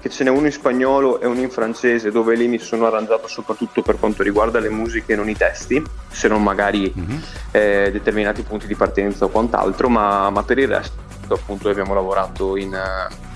che 0.00 0.08
ce 0.10 0.22
n'è 0.22 0.30
uno 0.30 0.46
in 0.46 0.52
spagnolo 0.52 1.20
e 1.20 1.26
uno 1.26 1.40
in 1.40 1.50
francese 1.50 2.12
dove 2.12 2.36
lì 2.36 2.46
mi 2.46 2.58
sono 2.58 2.86
arrangiato 2.86 3.26
soprattutto 3.26 3.82
per 3.82 3.98
quanto 3.98 4.22
riguarda 4.22 4.60
le 4.60 4.70
musiche 4.70 5.14
e 5.14 5.16
non 5.16 5.28
i 5.28 5.36
testi, 5.36 5.82
se 6.08 6.28
non 6.28 6.40
magari 6.40 6.92
mm-hmm. 6.96 7.18
eh, 7.50 7.88
determinati 7.90 8.42
punti 8.42 8.68
di 8.68 8.76
partenza 8.76 9.24
o 9.24 9.28
quant'altro, 9.28 9.88
ma, 9.88 10.30
ma, 10.30 10.44
per 10.44 10.58
il 10.58 10.68
resto 10.68 11.06
appunto 11.30 11.68
abbiamo 11.68 11.94
lavorato 11.94 12.56
in, 12.56 12.78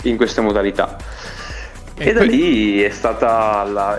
in 0.02 0.17
queste 0.17 0.41
modalità. 0.41 0.97
E, 2.02 2.09
e 2.09 2.12
da 2.12 2.25
lì 2.25 2.80
è 2.80 2.90
stato 2.90 3.25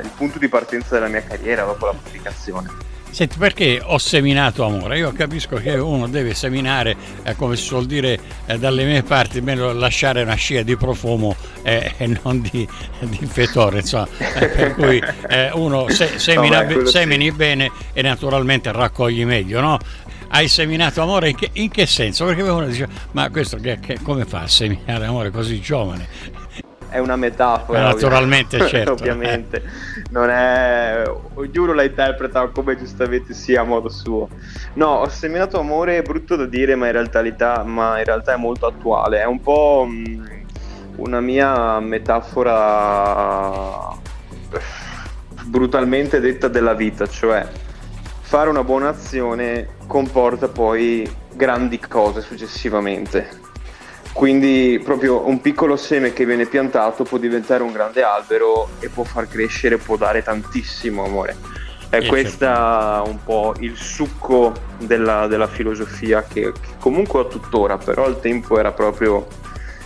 il 0.02 0.10
punto 0.16 0.38
di 0.38 0.50
partenza 0.50 0.96
della 0.96 1.08
mia 1.08 1.24
carriera 1.24 1.64
dopo 1.64 1.86
la 1.86 1.94
pubblicazione. 1.94 2.92
Senti, 3.14 3.38
perché 3.38 3.80
ho 3.84 4.00
seminato 4.00 4.66
amore? 4.66 4.98
Io 4.98 5.12
capisco 5.12 5.58
che 5.58 5.76
uno 5.76 6.08
deve 6.08 6.34
seminare, 6.34 6.96
eh, 7.22 7.36
come 7.36 7.56
si 7.56 7.62
suol 7.62 7.86
dire 7.86 8.20
eh, 8.48 8.58
dalle 8.58 8.86
mie 8.86 9.04
parti, 9.04 9.40
meglio 9.40 9.72
lasciare 9.72 10.24
una 10.24 10.34
scia 10.34 10.64
di 10.64 10.76
profumo 10.76 11.36
eh, 11.62 11.94
e 11.98 12.08
non 12.24 12.42
di, 12.42 12.68
di 13.02 13.26
fetore, 13.28 13.82
insomma. 13.82 14.08
Eh, 14.18 14.48
per 14.48 14.74
cui 14.74 15.00
eh, 15.30 15.52
uno 15.54 15.88
se, 15.90 16.18
semina, 16.18 16.64
no, 16.64 16.86
semini 16.88 17.26
sì. 17.26 17.32
bene 17.34 17.72
e 17.94 18.02
naturalmente 18.02 18.72
raccogli 18.72 19.24
meglio, 19.26 19.62
no? 19.62 19.78
Hai 20.30 20.48
seminato 20.48 21.00
amore 21.04 21.30
in 21.30 21.36
che, 21.36 21.52
in 21.54 21.70
che 21.70 21.86
senso? 21.86 22.26
Perché 22.26 22.42
uno 22.42 22.66
dice, 22.66 22.88
ma 23.12 23.30
questo 23.30 23.58
che, 23.58 23.78
che, 23.80 24.00
come 24.02 24.26
fa 24.26 24.40
a 24.40 24.48
seminare 24.48 25.06
amore 25.06 25.30
così 25.30 25.62
giovane? 25.62 26.08
È 26.94 27.00
una 27.00 27.16
metafora. 27.16 27.80
Eh, 27.80 27.82
naturalmente, 27.82 28.58
ovviamente. 28.58 28.78
certo. 28.78 28.92
ovviamente. 29.02 29.64
Non 30.12 30.30
è... 30.30 31.04
Ognuno 31.34 31.74
la 31.74 31.84
interpreta 31.84 32.48
come 32.50 32.78
giustamente 32.78 33.34
sia 33.34 33.62
a 33.62 33.64
modo 33.64 33.90
suo. 33.90 34.30
No, 34.74 34.90
ho 34.90 35.10
seminato 35.10 35.60
amore, 35.60 35.98
è 35.98 36.02
brutto 36.04 36.36
da 36.36 36.46
dire, 36.46 36.76
ma 36.76 36.86
in 36.86 36.92
realtà, 36.92 37.64
ma 37.64 37.98
in 37.98 38.06
realtà 38.06 38.34
è 38.34 38.38
molto 38.38 38.68
attuale. 38.68 39.22
È 39.22 39.26
un 39.26 39.42
po' 39.42 39.88
mm, 39.90 40.26
una 40.98 41.20
mia 41.20 41.80
metafora 41.80 43.90
brutalmente 45.46 46.20
detta 46.20 46.48
della 46.48 46.76
vita, 46.76 47.08
cioè 47.08 47.46
fare 48.22 48.50
una 48.50 48.64
buona 48.64 48.90
azione 48.90 49.70
comporta 49.88 50.48
poi 50.48 51.10
grandi 51.34 51.80
cose 51.80 52.22
successivamente 52.22 53.42
quindi 54.14 54.80
proprio 54.84 55.28
un 55.28 55.42
piccolo 55.42 55.76
seme 55.76 56.14
che 56.14 56.26
viene 56.26 56.46
piantato 56.46 57.04
può 57.04 57.18
diventare 57.18 57.64
un 57.64 57.72
grande 57.72 58.04
albero 58.04 58.70
e 58.80 58.88
può 58.90 59.04
far 59.04 59.28
crescere, 59.28 59.78
può 59.78 59.98
dare 59.98 60.22
tantissimo 60.22 61.04
amore. 61.04 61.36
È 61.90 61.98
e 61.98 62.08
questo 62.08 62.46
certo. 62.46 63.10
un 63.10 63.24
po' 63.24 63.54
il 63.60 63.76
succo 63.76 64.54
della, 64.80 65.28
della 65.28 65.48
filosofia 65.48 66.24
che, 66.24 66.52
che, 66.52 66.70
comunque 66.80 67.20
ho 67.20 67.28
tuttora, 67.28 67.78
però 67.78 68.06
al 68.06 68.20
tempo 68.20 68.58
era 68.60 68.72
proprio 68.72 69.28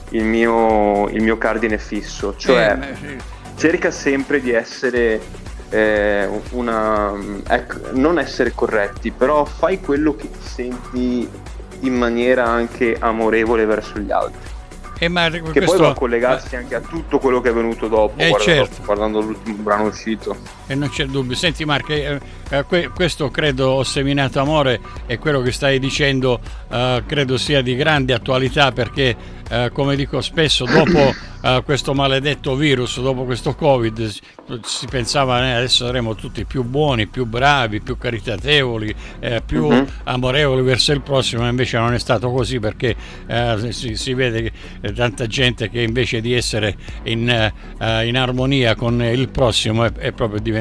il 0.09 0.23
mio, 0.23 1.07
il 1.09 1.23
mio 1.23 1.37
cardine 1.37 1.77
fisso. 1.77 2.35
Cioè 2.35 2.77
eh, 2.79 3.17
cerca 3.55 3.91
sempre 3.91 4.41
di 4.41 4.51
essere 4.51 5.21
eh, 5.69 6.29
una, 6.51 7.13
ecco, 7.47 7.79
non 7.93 8.19
essere 8.19 8.51
corretti, 8.53 9.11
però 9.11 9.45
fai 9.45 9.79
quello 9.79 10.15
che 10.15 10.29
ti 10.29 10.41
senti 10.41 11.29
in 11.81 11.95
maniera 11.95 12.45
anche 12.45 12.95
amorevole 12.99 13.65
verso 13.65 13.99
gli 13.99 14.11
altri. 14.11 14.55
Eh, 14.99 15.09
ma 15.09 15.29
che 15.29 15.41
questo... 15.41 15.65
poi 15.65 15.77
va 15.77 15.89
a 15.89 15.93
collegarsi 15.93 16.55
anche 16.55 16.75
a 16.75 16.81
tutto 16.81 17.19
quello 17.19 17.39
che 17.39 17.49
è 17.49 17.53
venuto 17.53 17.87
dopo, 17.87 18.19
eh, 18.19 18.29
guardando, 18.29 18.65
certo. 18.65 18.83
guardando 18.83 19.21
l'ultimo 19.21 19.57
brano 19.61 19.83
uscito. 19.85 20.35
E 20.67 20.75
non 20.75 20.89
c'è 20.89 21.05
dubbio. 21.05 21.35
Senti 21.35 21.65
Marco, 21.65 21.93
eh, 21.93 22.19
eh, 22.49 22.63
que- 22.63 22.89
questo 22.93 23.29
credo 23.29 23.69
ho 23.69 23.83
seminato 23.83 24.39
amore 24.39 24.79
e 25.05 25.17
quello 25.17 25.41
che 25.41 25.51
stai 25.51 25.79
dicendo 25.79 26.39
eh, 26.69 27.03
credo 27.05 27.37
sia 27.37 27.61
di 27.61 27.75
grande 27.75 28.13
attualità 28.13 28.71
perché 28.71 29.35
eh, 29.49 29.69
come 29.71 29.95
dico 29.95 30.19
spesso, 30.19 30.65
dopo 30.65 31.13
uh, 31.41 31.63
questo 31.63 31.93
maledetto 31.93 32.55
virus, 32.55 32.99
dopo 32.99 33.23
questo 33.23 33.55
Covid, 33.55 34.05
si 34.61 34.85
pensava 34.87 35.41
eh, 35.45 35.51
adesso 35.51 35.85
saremo 35.85 36.15
tutti 36.15 36.43
più 36.43 36.63
buoni, 36.63 37.07
più 37.07 37.25
bravi, 37.25 37.79
più 37.79 37.97
caritatevoli, 37.97 38.93
eh, 39.19 39.41
più 39.45 39.63
uh-huh. 39.65 39.85
amorevoli 40.03 40.61
verso 40.63 40.91
il 40.91 41.01
prossimo, 41.01 41.47
invece 41.47 41.77
non 41.77 41.93
è 41.93 41.99
stato 41.99 42.29
così 42.29 42.59
perché 42.59 42.93
eh, 43.25 43.71
si, 43.71 43.95
si, 43.95 44.13
vede 44.13 44.41
che 44.41 44.51
eh, 44.81 44.91
tanta 44.91 45.27
gente 45.27 45.69
che 45.69 45.81
invece 45.81 46.19
di 46.19 46.33
essere 46.33 46.75
in, 47.03 47.51
in 47.79 48.17
armonia 48.17 48.75
con 48.75 49.01
il 49.01 49.29
prossimo 49.29 49.85
è, 49.85 49.93
è 49.93 50.11
proprio 50.11 50.41
diventata 50.41 50.56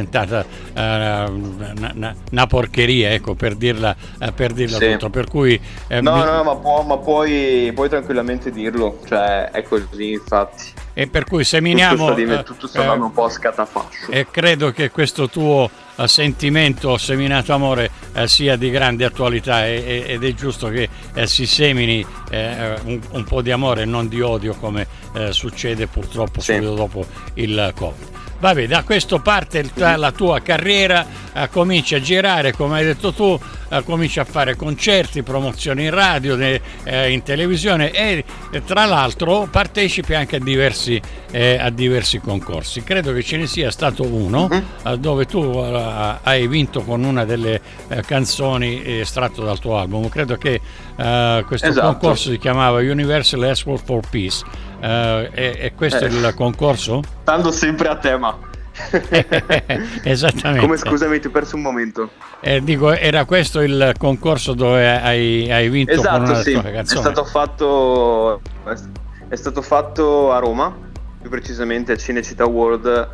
una, 0.74 2.14
una, 2.30 2.46
porcheria, 2.46 3.12
ecco, 3.12 3.34
per 3.34 3.54
dirla, 3.54 3.94
per 4.34 4.52
dirla 4.52 4.78
sì. 4.78 4.92
tutto. 4.92 5.10
Per 5.10 5.28
cui, 5.28 5.60
no, 5.88 6.00
mi... 6.00 6.24
no, 6.24 6.42
ma, 6.42 6.56
può, 6.56 6.82
ma 6.82 6.98
puoi, 6.98 7.70
puoi 7.74 7.88
tranquillamente 7.88 8.50
dirlo 8.50 8.98
cioè 9.06 9.50
è 9.50 9.62
così 9.62 10.12
infatti. 10.12 10.72
E 10.94 11.08
per 11.08 11.24
cui 11.24 11.44
seminiamo... 11.44 12.14
Tutto 12.14 12.26
sta, 12.26 12.42
tutto 12.42 12.66
sta 12.66 12.84
eh, 12.84 12.98
un 12.98 13.12
po' 13.12 13.24
a 13.24 13.30
scatafascio. 13.30 14.10
E 14.10 14.26
credo 14.30 14.70
che 14.72 14.90
questo 14.90 15.28
tuo 15.28 15.68
uh, 15.94 16.06
sentimento 16.06 16.96
seminato 16.96 17.52
amore 17.52 17.90
uh, 18.14 18.24
sia 18.26 18.56
di 18.56 18.70
grande 18.70 19.04
attualità 19.04 19.66
e, 19.66 20.04
ed 20.06 20.24
è 20.24 20.32
giusto 20.32 20.68
che 20.68 20.88
uh, 21.14 21.24
si 21.24 21.46
semini 21.46 22.04
un, 22.30 23.00
un, 23.10 23.24
po' 23.24 23.42
di 23.42 23.50
amore 23.50 23.82
e 23.82 23.84
non 23.84 24.08
di 24.08 24.20
odio 24.20 24.54
come 24.54 24.86
succede 25.30 25.86
purtroppo 25.86 26.40
sì. 26.40 26.54
subito 26.54 26.74
dopo 26.74 27.06
il 27.34 27.72
Covid. 27.74 28.14
Vabbè, 28.38 28.66
da 28.66 28.82
questo 28.84 29.20
parte 29.20 29.64
la 29.74 30.12
tua 30.12 30.40
carriera, 30.40 31.06
eh, 31.32 31.48
cominci 31.50 31.94
a 31.94 32.00
girare, 32.00 32.52
come 32.52 32.78
hai 32.78 32.84
detto 32.84 33.12
tu, 33.12 33.38
eh, 33.68 33.82
cominci 33.82 34.20
a 34.20 34.24
fare 34.24 34.56
concerti, 34.56 35.22
promozioni 35.22 35.84
in 35.84 35.90
radio, 35.90 36.38
eh, 36.38 36.60
in 37.10 37.22
televisione 37.22 37.90
e 37.90 38.24
tra 38.64 38.84
l'altro 38.84 39.48
partecipi 39.50 40.14
anche 40.14 40.36
a 40.36 40.38
diversi, 40.38 41.00
eh, 41.30 41.58
a 41.58 41.70
diversi, 41.70 42.18
concorsi. 42.20 42.82
Credo 42.84 43.12
che 43.12 43.22
ce 43.22 43.38
ne 43.38 43.46
sia 43.46 43.70
stato 43.70 44.04
uno 44.04 44.48
uh-huh. 44.50 44.96
dove 44.96 45.24
tu 45.24 45.42
eh, 45.42 46.16
hai 46.22 46.46
vinto 46.46 46.82
con 46.82 47.04
una 47.04 47.24
delle 47.24 47.60
canzoni 48.04 49.00
estratto 49.00 49.42
dal 49.42 49.58
tuo 49.58 49.78
album. 49.78 50.08
Credo 50.08 50.36
che 50.36 50.60
questo 50.94 51.68
esatto. 51.68 51.86
concorso 51.86 52.30
si 52.30 52.38
chiamava 52.38 52.78
Universal 52.80 53.44
Escort 53.44 53.84
for 53.84 54.00
Peace. 54.08 54.44
Uh, 54.78 55.28
e, 55.32 55.56
e, 55.58 55.72
questo 55.74 56.04
eh. 56.04 56.08
è 56.08 56.10
il 56.10 56.32
concorso? 56.34 57.02
Stando 57.22 57.50
sempre 57.50 57.88
a 57.88 57.96
tema. 57.96 58.38
Esattamente. 60.04 60.60
Come 60.60 60.76
scusami, 60.76 61.18
ti 61.18 61.28
ho 61.28 61.30
perso 61.30 61.56
un 61.56 61.62
momento. 61.62 62.10
Eh, 62.40 62.62
dico, 62.62 62.92
era 62.92 63.24
questo 63.24 63.60
il 63.60 63.94
concorso 63.98 64.52
dove 64.52 65.00
hai, 65.00 65.50
hai 65.50 65.68
vinto 65.68 65.92
esatto, 65.92 66.34
sì. 66.42 66.52
È 66.52 66.84
stato, 66.84 67.24
fatto, 67.24 68.42
è 69.28 69.36
stato 69.36 69.62
fatto 69.62 70.32
a 70.32 70.38
Roma, 70.38 70.74
più 71.20 71.30
precisamente 71.30 71.92
a 71.92 71.96
Cinecittà 71.96 72.46
World 72.46 73.08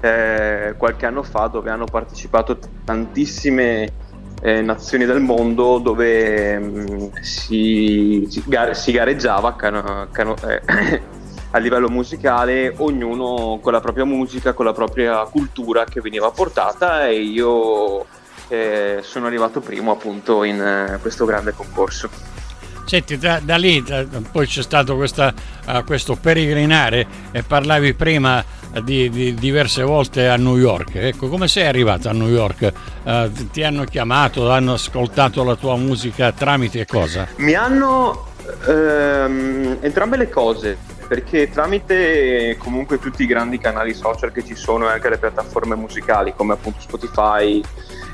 eh, 0.00 0.74
qualche 0.76 1.06
anno 1.06 1.22
fa, 1.22 1.48
dove 1.48 1.70
hanno 1.70 1.86
partecipato 1.86 2.58
tantissime 2.84 4.06
eh, 4.40 4.62
nazioni 4.62 5.04
del 5.04 5.20
mondo 5.20 5.78
dove 5.78 6.58
mh, 6.58 6.92
mm, 6.92 7.06
si, 7.20 8.26
si, 8.28 8.42
gare, 8.46 8.74
si, 8.74 8.92
gareggiava 8.92 9.56
cano, 9.56 10.08
cano, 10.12 10.34
eh, 10.46 10.62
a 11.50 11.58
livello 11.58 11.88
musicale, 11.88 12.74
ognuno 12.78 13.58
con 13.60 13.72
la 13.72 13.80
propria 13.80 14.04
musica, 14.04 14.52
con 14.52 14.64
la 14.64 14.72
propria 14.72 15.24
cultura 15.24 15.84
che 15.84 16.00
veniva 16.00 16.30
portata 16.30 17.06
e 17.06 17.20
io 17.20 18.04
eh, 18.48 18.98
sono 19.02 19.26
arrivato 19.26 19.60
primo 19.60 19.92
appunto 19.92 20.44
in 20.44 20.60
eh, 20.60 20.98
questo 21.00 21.24
grande 21.24 21.52
concorso. 21.52 22.36
Senti, 22.84 23.18
da, 23.18 23.38
da 23.42 23.56
lì 23.56 23.82
da, 23.82 24.06
poi 24.32 24.46
c'è 24.46 24.62
stato 24.62 24.96
questa, 24.96 25.34
uh, 25.66 25.84
questo 25.84 26.16
peregrinare 26.16 27.06
e 27.32 27.42
parlavi 27.42 27.92
prima 27.92 28.42
di, 28.82 29.08
di, 29.10 29.34
diverse 29.34 29.82
volte 29.82 30.28
a 30.28 30.36
New 30.36 30.56
York. 30.56 30.94
Ecco, 30.94 31.28
come 31.28 31.48
sei 31.48 31.66
arrivato 31.66 32.08
a 32.08 32.12
New 32.12 32.28
York? 32.28 32.72
Uh, 33.02 33.30
ti 33.50 33.62
hanno 33.62 33.84
chiamato, 33.84 34.50
hanno 34.50 34.74
ascoltato 34.74 35.42
la 35.44 35.56
tua 35.56 35.76
musica 35.76 36.32
tramite 36.32 36.86
cosa? 36.86 37.26
Mi 37.36 37.54
hanno 37.54 38.26
ehm, 38.66 39.78
entrambe 39.80 40.16
le 40.16 40.28
cose, 40.28 40.76
perché 41.06 41.50
tramite 41.50 42.56
comunque 42.58 42.98
tutti 42.98 43.22
i 43.22 43.26
grandi 43.26 43.58
canali 43.58 43.94
social 43.94 44.32
che 44.32 44.44
ci 44.44 44.54
sono 44.54 44.88
e 44.88 44.92
anche 44.92 45.08
le 45.08 45.18
piattaforme 45.18 45.74
musicali 45.74 46.34
come 46.36 46.54
appunto 46.54 46.80
Spotify, 46.80 47.62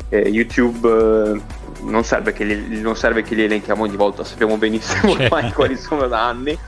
eh, 0.09 0.29
YouTube. 0.29 0.89
Eh, 0.89 1.63
non 1.83 2.03
serve, 2.03 2.33
che 2.33 2.45
li, 2.45 2.81
non 2.81 2.97
serve 2.97 3.23
che 3.23 3.35
li 3.35 3.43
elenchiamo 3.43 3.83
ogni 3.83 3.97
volta, 3.97 4.25
sappiamo 4.25 4.57
benissimo 4.57 5.13
ormai 5.13 5.53
quali 5.53 5.77
sono 5.77 6.07
da 6.07 6.29
anni 6.29 6.59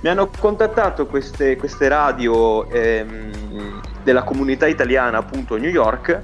mi 0.00 0.08
hanno 0.08 0.30
contattato 0.38 1.06
queste, 1.06 1.56
queste 1.56 1.88
radio 1.88 2.68
ehm, 2.70 3.80
della 4.02 4.22
comunità 4.22 4.66
italiana 4.66 5.18
appunto 5.18 5.56
New 5.56 5.70
York 5.70 6.22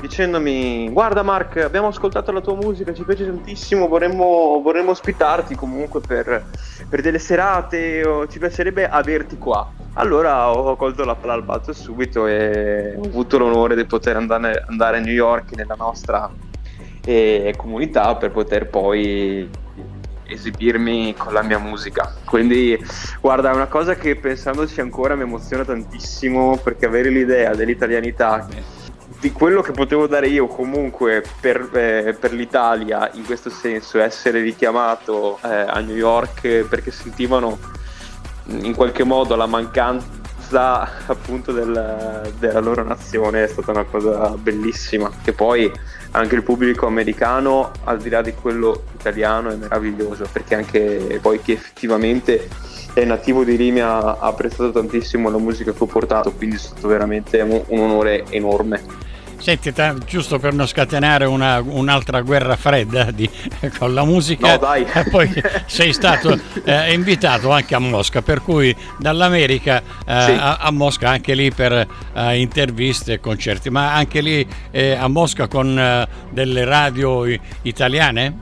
dicendomi 0.00 0.90
guarda 0.90 1.22
Mark 1.22 1.56
abbiamo 1.56 1.88
ascoltato 1.88 2.30
la 2.30 2.40
tua 2.40 2.54
musica 2.54 2.92
ci 2.92 3.02
piace 3.02 3.24
tantissimo 3.24 3.88
vorremmo, 3.88 4.60
vorremmo 4.62 4.90
ospitarti 4.90 5.54
comunque 5.54 6.00
per, 6.00 6.44
per 6.88 7.00
delle 7.00 7.18
serate 7.18 8.06
o 8.06 8.26
ci 8.28 8.38
piacerebbe 8.38 8.88
averti 8.88 9.38
qua. 9.38 9.68
Allora 9.94 10.50
ho 10.50 10.76
colto 10.76 11.04
la 11.04 11.14
palla 11.14 11.32
al 11.32 11.42
balzo 11.42 11.72
subito 11.72 12.26
e 12.26 12.94
ho 12.96 13.04
avuto 13.04 13.38
l'onore 13.38 13.74
di 13.74 13.86
poter 13.86 14.16
andare, 14.16 14.64
andare 14.68 14.98
a 14.98 15.00
New 15.00 15.14
York 15.14 15.54
nella 15.56 15.76
nostra 15.76 16.30
eh, 17.04 17.54
comunità 17.56 18.14
per 18.16 18.30
poter 18.30 18.68
poi 18.68 19.48
esibirmi 20.28 21.14
con 21.16 21.32
la 21.32 21.42
mia 21.42 21.58
musica. 21.58 22.14
Quindi, 22.24 22.78
guarda, 23.20 23.50
è 23.50 23.54
una 23.54 23.66
cosa 23.66 23.94
che 23.94 24.16
pensandoci 24.16 24.80
ancora 24.80 25.14
mi 25.14 25.22
emoziona 25.22 25.64
tantissimo 25.64 26.58
perché 26.62 26.86
avere 26.86 27.10
l'idea 27.10 27.54
dell'italianità, 27.54 28.46
di 29.20 29.32
quello 29.32 29.62
che 29.62 29.72
potevo 29.72 30.06
dare 30.06 30.28
io 30.28 30.46
comunque 30.46 31.24
per, 31.40 31.70
eh, 31.72 32.16
per 32.18 32.32
l'Italia 32.32 33.10
in 33.14 33.24
questo 33.24 33.50
senso, 33.50 33.98
essere 34.00 34.40
richiamato 34.40 35.38
eh, 35.42 35.48
a 35.48 35.80
New 35.80 35.96
York 35.96 36.66
perché 36.68 36.90
sentivano 36.90 37.58
in 38.48 38.74
qualche 38.74 39.04
modo 39.04 39.34
la 39.34 39.46
mancanza 39.46 40.88
appunto 41.06 41.52
del, 41.52 42.32
della 42.38 42.60
loro 42.60 42.84
nazione 42.84 43.44
è 43.44 43.46
stata 43.48 43.72
una 43.72 43.84
cosa 43.84 44.28
bellissima 44.36 45.10
che 45.22 45.32
poi 45.32 45.72
anche 46.12 46.34
il 46.34 46.42
pubblico 46.42 46.86
americano, 46.86 47.70
al 47.84 47.98
di 47.98 48.08
là 48.08 48.22
di 48.22 48.32
quello 48.32 48.84
italiano, 48.98 49.50
è 49.50 49.56
meraviglioso, 49.56 50.26
perché 50.30 50.54
anche 50.54 51.18
poi 51.20 51.40
chi 51.42 51.52
effettivamente 51.52 52.48
è 52.94 53.04
nativo 53.04 53.44
di 53.44 53.56
Rimini 53.56 53.80
ha 53.80 54.16
apprezzato 54.18 54.72
tantissimo 54.72 55.28
la 55.30 55.38
musica 55.38 55.72
che 55.72 55.82
ho 55.82 55.86
portato, 55.86 56.32
quindi 56.32 56.56
è 56.56 56.58
stato 56.58 56.88
veramente 56.88 57.40
un, 57.40 57.62
un 57.66 57.80
onore 57.80 58.24
enorme. 58.30 59.05
Senti, 59.46 59.72
giusto 60.06 60.40
per 60.40 60.54
non 60.54 60.66
scatenare 60.66 61.24
una, 61.24 61.60
un'altra 61.60 62.20
guerra 62.22 62.56
fredda 62.56 63.12
di, 63.12 63.30
con 63.78 63.94
la 63.94 64.04
musica, 64.04 64.54
no, 64.54 64.56
dai. 64.56 64.84
poi 65.08 65.30
sei 65.66 65.92
stato 65.92 66.36
eh, 66.64 66.92
invitato 66.92 67.52
anche 67.52 67.76
a 67.76 67.78
Mosca, 67.78 68.22
per 68.22 68.42
cui 68.42 68.74
dall'America 68.98 69.80
eh, 70.04 70.20
sì. 70.20 70.32
a, 70.32 70.56
a, 70.56 70.72
Mosca 70.72 71.10
anche 71.10 71.34
lì 71.34 71.52
per 71.52 71.72
eh, 72.12 72.40
interviste 72.40 73.12
e 73.12 73.20
concerti, 73.20 73.70
ma 73.70 73.94
anche 73.94 74.20
lì 74.20 74.44
eh, 74.72 74.96
a 74.96 75.06
Mosca 75.06 75.46
con 75.46 75.78
eh, 75.78 76.08
delle 76.30 76.64
radio 76.64 77.24
italiane? 77.62 78.38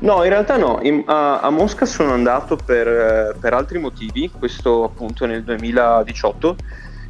No, 0.00 0.24
in 0.24 0.30
realtà 0.30 0.56
no, 0.56 0.80
in, 0.82 1.04
a, 1.06 1.38
a, 1.38 1.50
Mosca 1.50 1.86
sono 1.86 2.14
andato 2.14 2.56
per, 2.56 2.88
eh, 2.88 3.36
per 3.38 3.54
altri 3.54 3.78
motivi, 3.78 4.28
questo 4.36 4.82
appunto 4.82 5.24
nel 5.24 5.44
2018 5.44 6.56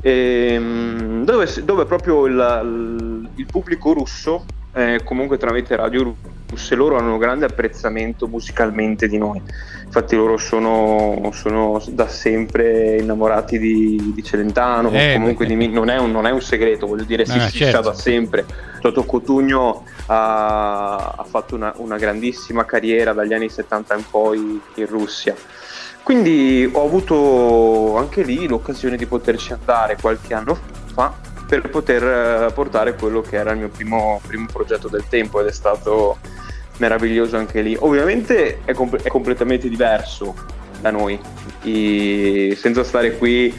ehm, 0.02 1.24
dove, 1.24 1.46
dove, 1.64 1.84
proprio 1.84 2.26
il, 2.26 3.28
il 3.34 3.46
pubblico 3.46 3.92
russo, 3.92 4.44
eh, 4.72 5.00
comunque 5.04 5.36
tramite 5.36 5.74
radio 5.76 6.14
russe, 6.48 6.74
loro 6.74 6.96
hanno 6.96 7.12
un 7.12 7.18
grande 7.18 7.46
apprezzamento 7.46 8.26
musicalmente 8.28 9.08
di 9.08 9.18
noi. 9.18 9.40
Infatti 9.84 10.14
loro 10.14 10.36
sono, 10.36 11.30
sono 11.32 11.82
da 11.88 12.06
sempre 12.06 12.98
innamorati 12.98 13.58
di, 13.58 14.12
di 14.14 14.22
Celentano, 14.22 14.88
eh, 14.92 15.14
comunque 15.14 15.46
di, 15.46 15.68
non, 15.68 15.90
è 15.90 15.98
un, 15.98 16.12
non, 16.12 16.26
è 16.26 16.30
un, 16.30 16.40
segreto, 16.40 16.86
voglio 16.86 17.02
dire, 17.02 17.26
si, 17.26 17.36
eh, 17.36 17.40
si 17.48 17.58
certo. 17.58 17.82
sa 17.82 17.90
da 17.90 17.94
sempre. 17.94 18.46
Toto 18.80 19.04
Cotugno 19.04 19.84
ha, 20.06 21.14
ha 21.16 21.24
fatto 21.24 21.56
una, 21.56 21.72
una 21.78 21.96
grandissima 21.96 22.64
carriera 22.64 23.12
dagli 23.12 23.32
anni 23.32 23.48
70 23.48 23.96
in 23.96 24.04
poi 24.08 24.60
in 24.74 24.86
Russia. 24.86 25.34
Quindi 26.02 26.68
ho 26.72 26.84
avuto 26.84 27.96
anche 27.96 28.22
lì 28.22 28.48
l'occasione 28.48 28.96
di 28.96 29.06
poterci 29.06 29.52
andare 29.52 29.96
qualche 30.00 30.34
anno 30.34 30.58
fa 30.92 31.14
per 31.46 31.68
poter 31.68 32.02
eh, 32.48 32.52
portare 32.52 32.94
quello 32.94 33.20
che 33.20 33.36
era 33.36 33.50
il 33.50 33.58
mio 33.58 33.68
primo, 33.68 34.20
primo 34.24 34.46
progetto 34.52 34.88
del 34.88 35.04
tempo 35.08 35.40
ed 35.40 35.48
è 35.48 35.52
stato 35.52 36.18
meraviglioso 36.78 37.36
anche 37.36 37.60
lì. 37.60 37.76
Ovviamente 37.78 38.60
è, 38.64 38.72
com- 38.72 38.96
è 38.96 39.08
completamente 39.08 39.68
diverso 39.68 40.34
da 40.80 40.90
noi, 40.90 41.18
I, 41.62 42.54
senza 42.56 42.84
stare 42.84 43.16
qui 43.18 43.52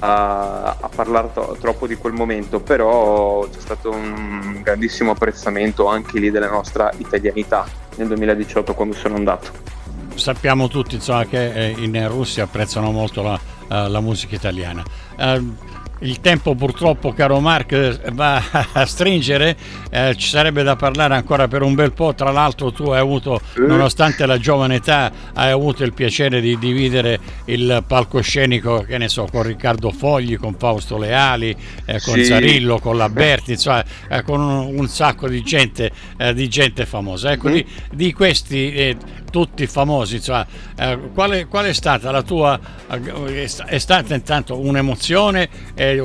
a, 0.00 0.76
a 0.80 0.88
parlare 0.94 1.30
to- 1.32 1.56
troppo 1.60 1.86
di 1.86 1.96
quel 1.96 2.12
momento, 2.12 2.60
però 2.60 3.48
c'è 3.48 3.58
stato 3.58 3.90
un 3.90 4.60
grandissimo 4.62 5.12
apprezzamento 5.12 5.86
anche 5.86 6.18
lì 6.18 6.30
della 6.30 6.48
nostra 6.48 6.90
italianità 6.98 7.66
nel 7.96 8.06
2018 8.08 8.74
quando 8.74 8.94
sono 8.94 9.16
andato 9.16 9.78
sappiamo 10.14 10.68
tutti 10.68 10.96
insomma, 10.96 11.26
che 11.26 11.52
eh, 11.52 11.74
in 11.78 12.08
Russia 12.08 12.44
apprezzano 12.44 12.90
molto 12.90 13.22
la, 13.22 13.34
uh, 13.68 13.88
la 13.88 14.00
musica 14.00 14.34
italiana. 14.34 14.82
Uh, 15.16 15.54
il 16.00 16.20
tempo 16.20 16.54
purtroppo, 16.54 17.12
caro 17.12 17.40
Mark, 17.40 18.10
va 18.12 18.42
a 18.72 18.86
stringere, 18.86 19.56
eh, 19.90 20.14
ci 20.16 20.28
sarebbe 20.28 20.62
da 20.62 20.76
parlare 20.76 21.14
ancora 21.14 21.48
per 21.48 21.62
un 21.62 21.74
bel 21.74 21.92
po', 21.92 22.14
tra 22.14 22.30
l'altro 22.30 22.72
tu 22.72 22.84
hai 22.90 23.00
avuto, 23.00 23.40
nonostante 23.56 24.24
la 24.24 24.38
giovane 24.38 24.76
età, 24.76 25.12
hai 25.34 25.50
avuto 25.50 25.84
il 25.84 25.92
piacere 25.92 26.40
di 26.40 26.58
dividere 26.58 27.18
il 27.46 27.84
palcoscenico, 27.86 28.80
che 28.80 28.96
ne 28.96 29.08
so, 29.08 29.26
con 29.30 29.42
Riccardo 29.42 29.90
Fogli, 29.90 30.38
con 30.38 30.54
Fausto 30.54 30.96
Leali, 30.96 31.54
eh, 31.84 32.00
con 32.00 32.14
sì. 32.14 32.24
Zarillo, 32.24 32.78
con 32.78 32.96
Laberti, 32.96 33.52
insomma, 33.52 33.84
eh, 34.08 34.22
con 34.22 34.40
un, 34.40 34.78
un, 34.78 34.88
sacco 34.88 35.28
di 35.28 35.42
gente, 35.42 35.90
eh, 36.16 36.32
di 36.32 36.48
gente 36.48 36.86
famosa. 36.86 37.32
Ecco, 37.32 37.48
mm. 37.48 37.52
di, 37.52 37.66
di, 37.92 38.12
questi 38.12 38.72
eh, 38.72 38.96
tutti 39.30 39.66
famosi, 39.66 40.16
insomma, 40.16 40.46
eh, 40.76 40.98
qual, 41.14 41.46
qual, 41.48 41.66
è 41.66 41.72
stata 41.72 42.10
la 42.10 42.22
tua, 42.22 42.58
è 42.88 43.78
stata 43.78 44.14
intanto 44.14 44.58
un'emozione? 44.58 45.48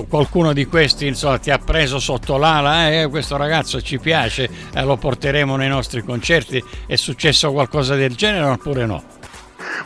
qualcuno 0.08 0.54
di 0.54 0.66
questi 0.66 1.08
insomma, 1.08 1.38
ti 1.38 1.52
ha 1.52 1.58
preso 1.58 2.00
sotto 2.00 2.38
l'ala, 2.38 2.92
eh, 2.92 3.08
questo 3.08 3.38
ragazzo 3.38 3.82
ci 3.82 4.00
piace, 4.00 4.50
eh, 4.74 4.84
lo 4.84 4.98
porteremo 4.98 5.56
nei 5.56 5.70
nostri 5.70 6.04
concerti, 6.04 6.64
è 6.88 6.96
successo 6.96 7.52
qualcosa 7.52 7.96
del 7.96 8.16
genere 8.16 8.46
oppure 8.46 8.86
no? 8.86 9.04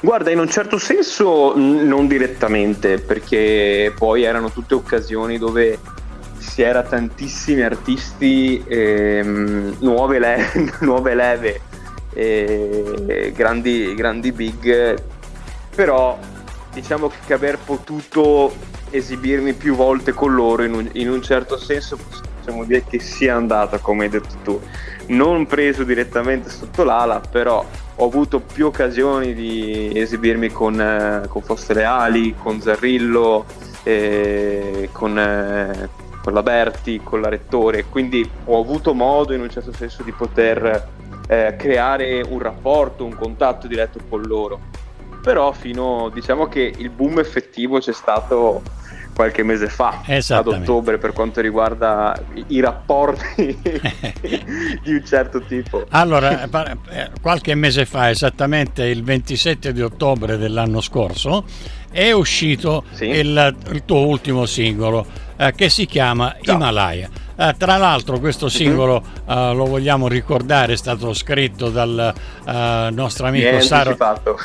Guarda, 0.01 0.31
in 0.31 0.39
un 0.39 0.49
certo 0.49 0.77
senso 0.77 1.53
non 1.55 2.07
direttamente, 2.07 2.99
perché 2.99 3.93
poi 3.97 4.23
erano 4.23 4.51
tutte 4.51 4.73
occasioni 4.73 5.37
dove 5.37 5.77
si 6.37 6.61
era 6.61 6.83
tantissimi 6.83 7.61
artisti, 7.61 8.63
ehm, 8.65 9.77
nuove, 9.79 10.19
le- 10.19 10.73
nuove, 10.81 11.15
leve, 11.15 11.61
eh, 12.13 13.31
grandi, 13.35 13.93
grandi 13.95 14.31
big, 14.31 15.01
però 15.75 16.17
diciamo 16.73 17.11
che 17.25 17.33
aver 17.33 17.57
potuto 17.57 18.53
esibirmi 18.89 19.53
più 19.53 19.75
volte 19.75 20.13
con 20.13 20.33
loro 20.33 20.63
in 20.63 20.73
un, 20.73 20.89
in 20.93 21.09
un 21.09 21.21
certo 21.21 21.57
senso 21.57 21.97
possiamo 22.37 22.63
dire 22.63 22.83
che 22.83 22.99
sia 22.99 23.35
andata 23.35 23.77
come 23.77 24.05
hai 24.05 24.09
detto 24.09 24.35
tu. 24.43 24.61
Non 25.07 25.45
preso 25.47 25.83
direttamente 25.83 26.49
sotto 26.49 26.83
l'ala 26.83 27.19
però 27.19 27.65
ho 27.95 28.05
avuto 28.05 28.39
più 28.39 28.67
occasioni 28.67 29.33
di 29.33 29.91
esibirmi 29.93 30.49
con, 30.49 30.79
eh, 30.79 31.27
con 31.27 31.41
Foste 31.41 31.73
Leali, 31.73 32.33
con 32.33 32.61
Zarrillo, 32.61 33.45
eh, 33.83 34.89
con, 34.91 35.19
eh, 35.19 35.89
con 36.23 36.33
la 36.33 36.41
Berti, 36.41 37.01
con 37.03 37.21
la 37.21 37.29
Rettore, 37.29 37.85
quindi 37.85 38.27
ho 38.45 38.59
avuto 38.59 38.93
modo 38.93 39.33
in 39.33 39.41
un 39.41 39.49
certo 39.49 39.73
senso 39.73 40.03
di 40.03 40.11
poter 40.11 40.87
eh, 41.31 41.55
creare 41.57 42.21
un 42.27 42.39
rapporto, 42.39 43.05
un 43.05 43.15
contatto 43.15 43.67
diretto 43.67 43.99
con 44.09 44.23
loro. 44.23 44.59
Però 45.21 45.51
fino, 45.51 46.09
diciamo 46.11 46.47
che 46.47 46.73
il 46.75 46.89
boom 46.89 47.19
effettivo 47.19 47.77
c'è 47.77 47.93
stato 47.93 48.63
qualche 49.13 49.43
mese 49.43 49.67
fa, 49.67 50.01
ad 50.07 50.47
ottobre, 50.47 50.97
per 50.97 51.11
quanto 51.11 51.41
riguarda 51.41 52.17
i 52.47 52.61
rapporti 52.61 53.59
di 54.81 54.93
un 54.93 55.05
certo 55.05 55.41
tipo. 55.41 55.85
Allora, 55.89 56.43
eh, 56.89 57.11
qualche 57.21 57.53
mese 57.53 57.85
fa, 57.85 58.09
esattamente 58.09 58.85
il 58.85 59.03
27 59.03 59.73
di 59.73 59.81
ottobre 59.81 60.37
dell'anno 60.37 60.79
scorso, 60.79 61.43
è 61.91 62.11
uscito 62.11 62.85
sì. 62.91 63.07
il, 63.07 63.55
il, 63.71 63.83
tuo 63.83 64.07
ultimo 64.07 64.45
singolo 64.45 65.05
eh, 65.39 65.53
che 65.55 65.69
si 65.69 65.85
chiama 65.85 66.35
Ciao. 66.41 66.55
Himalaya. 66.55 67.09
Uh, 67.35 67.55
tra 67.57 67.77
l'altro 67.77 68.19
questo 68.19 68.45
mhm. 68.45 68.51
singolo 68.51 68.95
uh, 69.25 69.53
lo 69.53 69.65
vogliamo 69.65 70.09
ricordare, 70.09 70.73
è 70.73 70.75
stato 70.75 71.13
scritto 71.13 71.69
dal 71.69 72.13
uh, 72.43 72.93
nostro 72.93 73.27
amico 73.27 73.61
Saro, 73.61 73.95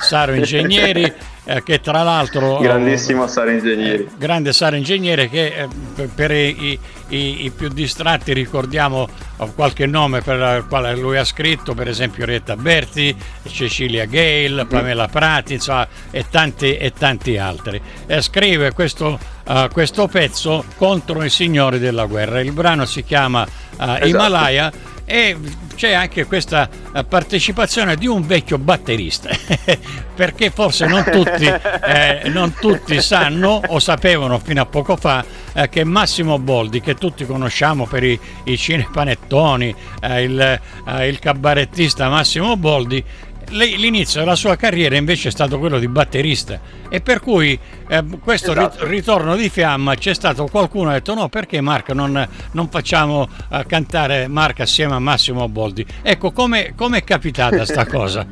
Saro 0.00 0.32
Ingegneri 0.34 1.12
eh, 1.44 1.62
che 1.62 1.80
tra 1.80 2.02
l'altro... 2.02 2.58
Grandissimo 2.58 3.26
Sara 3.26 3.50
Ingegneri. 3.52 4.04
Eh, 4.04 4.08
grande 4.16 4.52
Sara 4.52 4.76
Ingegneri 4.76 5.28
che 5.28 5.68
eh, 5.96 6.06
per, 6.06 6.30
i, 6.30 6.78
i, 7.08 7.44
i, 7.44 7.50
più 7.50 7.68
distratti 7.68 8.32
ricordiamo 8.32 9.08
eh, 9.38 9.52
qualche 9.54 9.86
nome 9.86 10.22
per 10.22 10.38
il 10.58 10.66
quale 10.66 10.96
lui 10.96 11.16
ha 11.16 11.24
scritto, 11.24 11.74
per 11.74 11.88
esempio 11.88 12.24
Rietta 12.24 12.56
Berti, 12.56 13.14
Cecilia 13.46 14.06
Gale, 14.06 14.64
mm. 14.64 14.68
Pamela 14.68 15.08
Prati, 15.08 15.54
insomma, 15.54 15.86
e 16.10 16.24
tanti, 16.30 16.76
e 16.76 16.92
tanti 16.92 17.36
altri. 17.36 17.80
Scrive 18.20 18.72
questo, 18.72 19.18
uh, 19.46 19.68
questo 19.70 20.06
pezzo 20.08 20.64
contro 20.76 21.22
i 21.22 21.30
signori 21.30 21.78
della 21.78 22.06
guerra. 22.06 22.40
Il 22.40 22.52
brano 22.52 22.84
si 22.84 23.04
chiama 23.04 23.42
uh, 23.42 23.82
esatto. 23.82 24.06
Himalaya 24.06 24.72
e 25.04 25.36
c'è 25.74 25.92
anche 25.92 26.24
questa 26.24 26.68
eh, 26.94 27.04
partecipazione 27.04 27.96
di 27.96 28.06
un 28.06 28.26
vecchio 28.26 28.56
batterista 28.56 29.28
perché 30.14 30.50
forse 30.50 30.86
non 30.86 31.04
tutti, 31.04 31.44
eh, 31.44 32.22
non 32.26 32.54
tutti, 32.54 33.00
sanno 33.02 33.60
o 33.66 33.78
sapevano 33.78 34.38
fino 34.38 34.62
a 34.62 34.66
poco 34.66 34.96
fa 34.96 35.22
eh, 35.52 35.68
che 35.68 35.84
Massimo 35.84 36.38
Boldi 36.38 36.80
che 36.80 36.94
tutti 36.94 37.26
conosciamo 37.26 37.86
per 37.86 38.02
i, 38.02 38.18
i 38.44 38.56
cinepanettoni 38.56 39.74
eh, 40.00 40.22
il, 40.22 40.40
eh, 40.40 41.08
il 41.08 41.18
cabarettista 41.18 42.08
Massimo 42.08 42.56
Boldi 42.56 43.04
l'inizio 43.50 44.20
della 44.20 44.34
sua 44.34 44.56
carriera 44.56 44.96
invece 44.96 45.28
è 45.28 45.30
stato 45.30 45.58
quello 45.58 45.78
di 45.78 45.88
batterista 45.88 46.58
e 46.88 47.00
per 47.00 47.20
cui 47.20 47.58
eh, 47.88 48.04
questo 48.22 48.52
esatto. 48.52 48.86
ritorno 48.86 49.36
di 49.36 49.48
fiamma 49.48 49.94
c'è 49.94 50.14
stato 50.14 50.46
qualcuno 50.46 50.84
che 50.84 50.90
ha 50.90 50.98
detto 50.98 51.14
no 51.14 51.28
perché 51.28 51.60
Mark 51.60 51.90
non, 51.90 52.26
non 52.52 52.68
facciamo 52.68 53.22
uh, 53.22 53.62
cantare 53.66 54.28
Mark 54.28 54.60
assieme 54.60 54.94
a 54.94 54.98
Massimo 54.98 55.48
Boldi 55.48 55.84
ecco 56.02 56.32
come 56.32 56.74
è 56.74 57.04
capitata 57.04 57.64
sta 57.64 57.86
cosa 57.88 58.26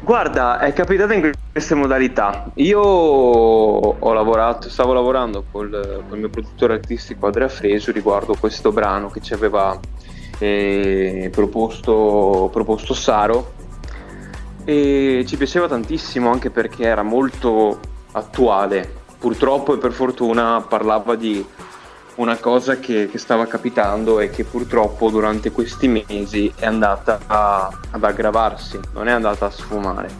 Guarda, 0.00 0.60
è 0.60 0.72
capitata 0.72 1.12
in 1.12 1.32
queste 1.52 1.74
modalità. 1.74 2.50
Io 2.54 2.80
ho 2.80 4.12
lavorato, 4.14 4.70
stavo 4.70 4.94
lavorando 4.94 5.44
col, 5.50 6.02
con 6.08 6.14
il 6.14 6.20
mio 6.20 6.30
produttore 6.30 6.74
artistico 6.74 7.26
Andrea 7.26 7.50
Fresu 7.50 7.92
riguardo 7.92 8.34
questo 8.40 8.72
brano 8.72 9.10
che 9.10 9.20
ci 9.20 9.34
aveva 9.34 9.78
eh, 10.38 11.28
proposto, 11.30 12.48
proposto 12.50 12.94
Saro 12.94 13.52
e 14.68 15.24
ci 15.26 15.38
piaceva 15.38 15.66
tantissimo 15.66 16.30
anche 16.30 16.50
perché 16.50 16.82
era 16.82 17.02
molto 17.02 17.80
attuale. 18.12 18.96
Purtroppo 19.18 19.72
e 19.72 19.78
per 19.78 19.92
fortuna 19.92 20.60
parlava 20.60 21.14
di 21.16 21.42
una 22.16 22.36
cosa 22.36 22.78
che, 22.78 23.08
che, 23.10 23.16
stava 23.16 23.46
capitando 23.46 24.20
e 24.20 24.28
che 24.28 24.44
purtroppo 24.44 25.08
durante 25.08 25.52
questi 25.52 25.88
mesi 25.88 26.52
è 26.54 26.66
andata 26.66 27.18
a, 27.26 27.70
ad 27.92 28.04
aggravarsi, 28.04 28.78
non 28.92 29.08
è 29.08 29.10
andata 29.12 29.46
a 29.46 29.50
sfumare. 29.50 30.10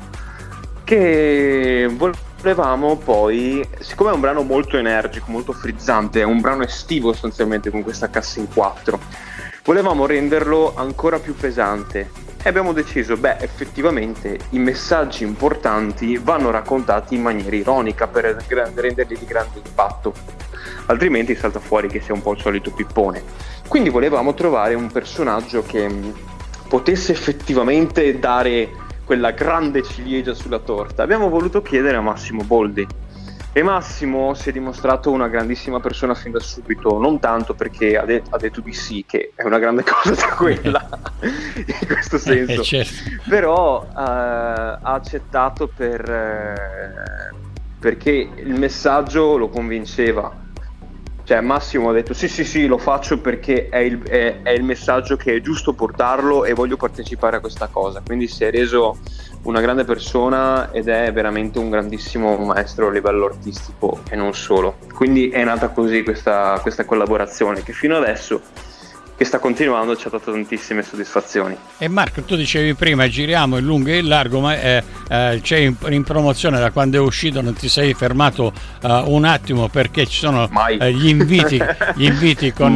Che 0.82 1.94
volevamo 1.94 2.96
poi, 2.96 3.62
siccome 3.80 4.12
è 4.12 4.14
un 4.14 4.20
brano 4.20 4.44
molto 4.44 4.78
energico, 4.78 5.30
molto 5.30 5.52
frizzante, 5.52 6.22
è 6.22 6.24
un 6.24 6.40
brano 6.40 6.62
estivo 6.62 7.12
sostanzialmente 7.12 7.68
con 7.68 7.82
questa 7.82 8.08
cassa 8.08 8.40
in 8.40 8.48
quattro, 8.48 8.98
volevamo 9.62 10.06
renderlo 10.06 10.72
ancora 10.74 11.18
più 11.18 11.34
pesante 11.34 12.17
e 12.48 12.50
abbiamo 12.50 12.72
deciso, 12.72 13.14
beh, 13.18 13.36
effettivamente 13.40 14.38
i 14.50 14.58
messaggi 14.58 15.22
importanti 15.22 16.16
vanno 16.16 16.50
raccontati 16.50 17.14
in 17.14 17.20
maniera 17.20 17.54
ironica 17.54 18.06
per 18.06 18.42
renderli 18.74 19.18
di 19.18 19.26
grande 19.26 19.60
impatto 19.62 20.14
altrimenti 20.86 21.34
salta 21.34 21.60
fuori 21.60 21.88
che 21.88 22.00
sia 22.00 22.14
un 22.14 22.22
po' 22.22 22.32
il 22.32 22.40
solito 22.40 22.70
pippone. 22.70 23.22
Quindi 23.68 23.90
volevamo 23.90 24.32
trovare 24.32 24.72
un 24.72 24.90
personaggio 24.90 25.62
che 25.62 25.86
mm, 25.86 26.10
potesse 26.68 27.12
effettivamente 27.12 28.18
dare 28.18 28.70
quella 29.04 29.32
grande 29.32 29.82
ciliegia 29.82 30.32
sulla 30.32 30.58
torta. 30.58 31.02
Abbiamo 31.02 31.28
voluto 31.28 31.60
chiedere 31.60 31.98
a 31.98 32.00
Massimo 32.00 32.44
Boldi. 32.44 32.86
E 33.52 33.62
Massimo 33.62 34.34
si 34.34 34.50
è 34.50 34.52
dimostrato 34.52 35.10
una 35.10 35.26
grandissima 35.28 35.80
persona 35.80 36.14
fin 36.14 36.32
da 36.32 36.38
subito, 36.38 36.98
non 36.98 37.18
tanto 37.18 37.54
perché 37.54 37.96
ha, 37.96 38.04
de- 38.04 38.22
ha 38.28 38.36
detto 38.36 38.60
di 38.60 38.72
sì, 38.72 39.04
che 39.06 39.32
è 39.34 39.42
una 39.42 39.58
grande 39.58 39.82
cosa 39.88 40.28
quella, 40.34 40.86
in 41.20 41.86
questo 41.86 42.16
eh, 42.16 42.18
senso, 42.18 42.62
certo. 42.62 43.22
però 43.28 43.82
uh, 43.82 43.90
ha 43.94 44.78
accettato 44.80 45.66
per, 45.66 46.08
uh, 46.08 47.36
perché 47.80 48.30
il 48.36 48.54
messaggio 48.58 49.36
lo 49.36 49.48
convinceva 49.48 50.46
cioè 51.28 51.42
Massimo 51.42 51.90
ha 51.90 51.92
detto 51.92 52.14
sì 52.14 52.26
sì 52.26 52.42
sì 52.42 52.66
lo 52.66 52.78
faccio 52.78 53.20
perché 53.20 53.68
è 53.68 53.76
il, 53.76 54.02
è, 54.02 54.40
è 54.40 54.48
il, 54.52 54.62
messaggio 54.62 55.18
che 55.18 55.34
è 55.34 55.40
giusto 55.42 55.74
portarlo 55.74 56.46
e 56.46 56.54
voglio 56.54 56.78
partecipare 56.78 57.36
a 57.36 57.40
questa 57.40 57.66
cosa. 57.66 58.00
Quindi 58.02 58.28
si 58.28 58.44
è 58.44 58.50
reso 58.50 58.96
una 59.42 59.60
grande 59.60 59.84
persona 59.84 60.70
ed 60.72 60.88
è 60.88 61.12
veramente 61.12 61.58
un 61.58 61.68
grandissimo 61.68 62.34
maestro 62.38 62.86
a 62.86 62.92
livello 62.92 63.26
artistico 63.26 64.00
e 64.08 64.16
non 64.16 64.32
solo. 64.32 64.78
Quindi 64.94 65.28
è 65.28 65.44
nata 65.44 65.68
così 65.68 66.02
questa, 66.02 66.58
questa 66.62 66.86
collaborazione 66.86 67.62
che 67.62 67.74
fino 67.74 67.98
adesso 67.98 68.40
che 69.18 69.24
sta 69.24 69.40
continuando 69.40 69.96
ci 69.96 70.06
ha 70.06 70.10
dato 70.10 70.30
tantissime 70.30 70.84
soddisfazioni. 70.84 71.56
E 71.76 71.88
Marco, 71.88 72.22
tu 72.22 72.36
dicevi 72.36 72.74
prima 72.74 73.08
giriamo 73.08 73.58
in 73.58 73.64
lungo 73.64 73.88
e 73.88 73.98
in 73.98 74.06
largo, 74.06 74.38
ma 74.38 74.56
eh, 74.56 74.82
eh, 75.08 75.40
c'è 75.42 75.56
in, 75.56 75.74
in, 75.88 76.04
promozione 76.04 76.60
da 76.60 76.70
quando 76.70 76.98
è 76.98 77.00
uscito, 77.00 77.40
non 77.40 77.54
ti 77.54 77.68
sei 77.68 77.94
fermato 77.94 78.52
uh, 78.82 78.88
un 79.12 79.24
attimo 79.24 79.68
perché 79.68 80.06
ci 80.06 80.20
sono 80.20 80.48
eh, 80.68 80.92
gli 80.92 81.08
inviti, 81.08 81.60
gli 81.96 82.04
inviti 82.04 82.52
con, 82.52 82.74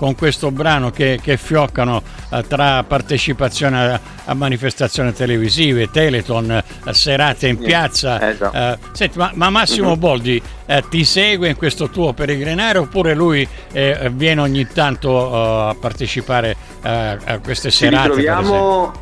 con 0.00 0.14
questo 0.14 0.50
brano 0.50 0.90
che, 0.90 1.20
che 1.22 1.36
fioccano 1.36 2.00
eh, 2.30 2.42
tra 2.48 2.82
partecipazione 2.84 3.92
a, 3.92 4.00
a, 4.24 4.32
manifestazioni 4.32 5.12
televisive, 5.12 5.90
Teleton, 5.90 6.50
eh, 6.52 6.94
serate 6.94 7.48
in 7.48 7.58
piazza. 7.58 8.30
Esatto. 8.30 8.56
Eh, 8.56 8.78
senti, 8.92 9.18
ma, 9.18 9.30
ma, 9.34 9.50
Massimo 9.50 9.90
uh-huh. 9.90 9.98
Boldi 9.98 10.42
eh, 10.64 10.82
ti 10.88 11.04
segue 11.04 11.50
in 11.50 11.56
questo 11.56 11.90
tuo 11.90 12.14
peregrinare 12.14 12.78
oppure 12.78 13.12
lui 13.12 13.46
eh, 13.72 14.10
viene 14.14 14.40
ogni 14.40 14.66
tanto 14.66 15.10
eh, 15.10 15.68
a 15.68 15.76
partecipare 15.78 16.56
a 16.80 17.38
queste 17.42 17.70
serate? 17.70 18.14
Ci 18.14 18.20
ritroviamo, 18.20 18.92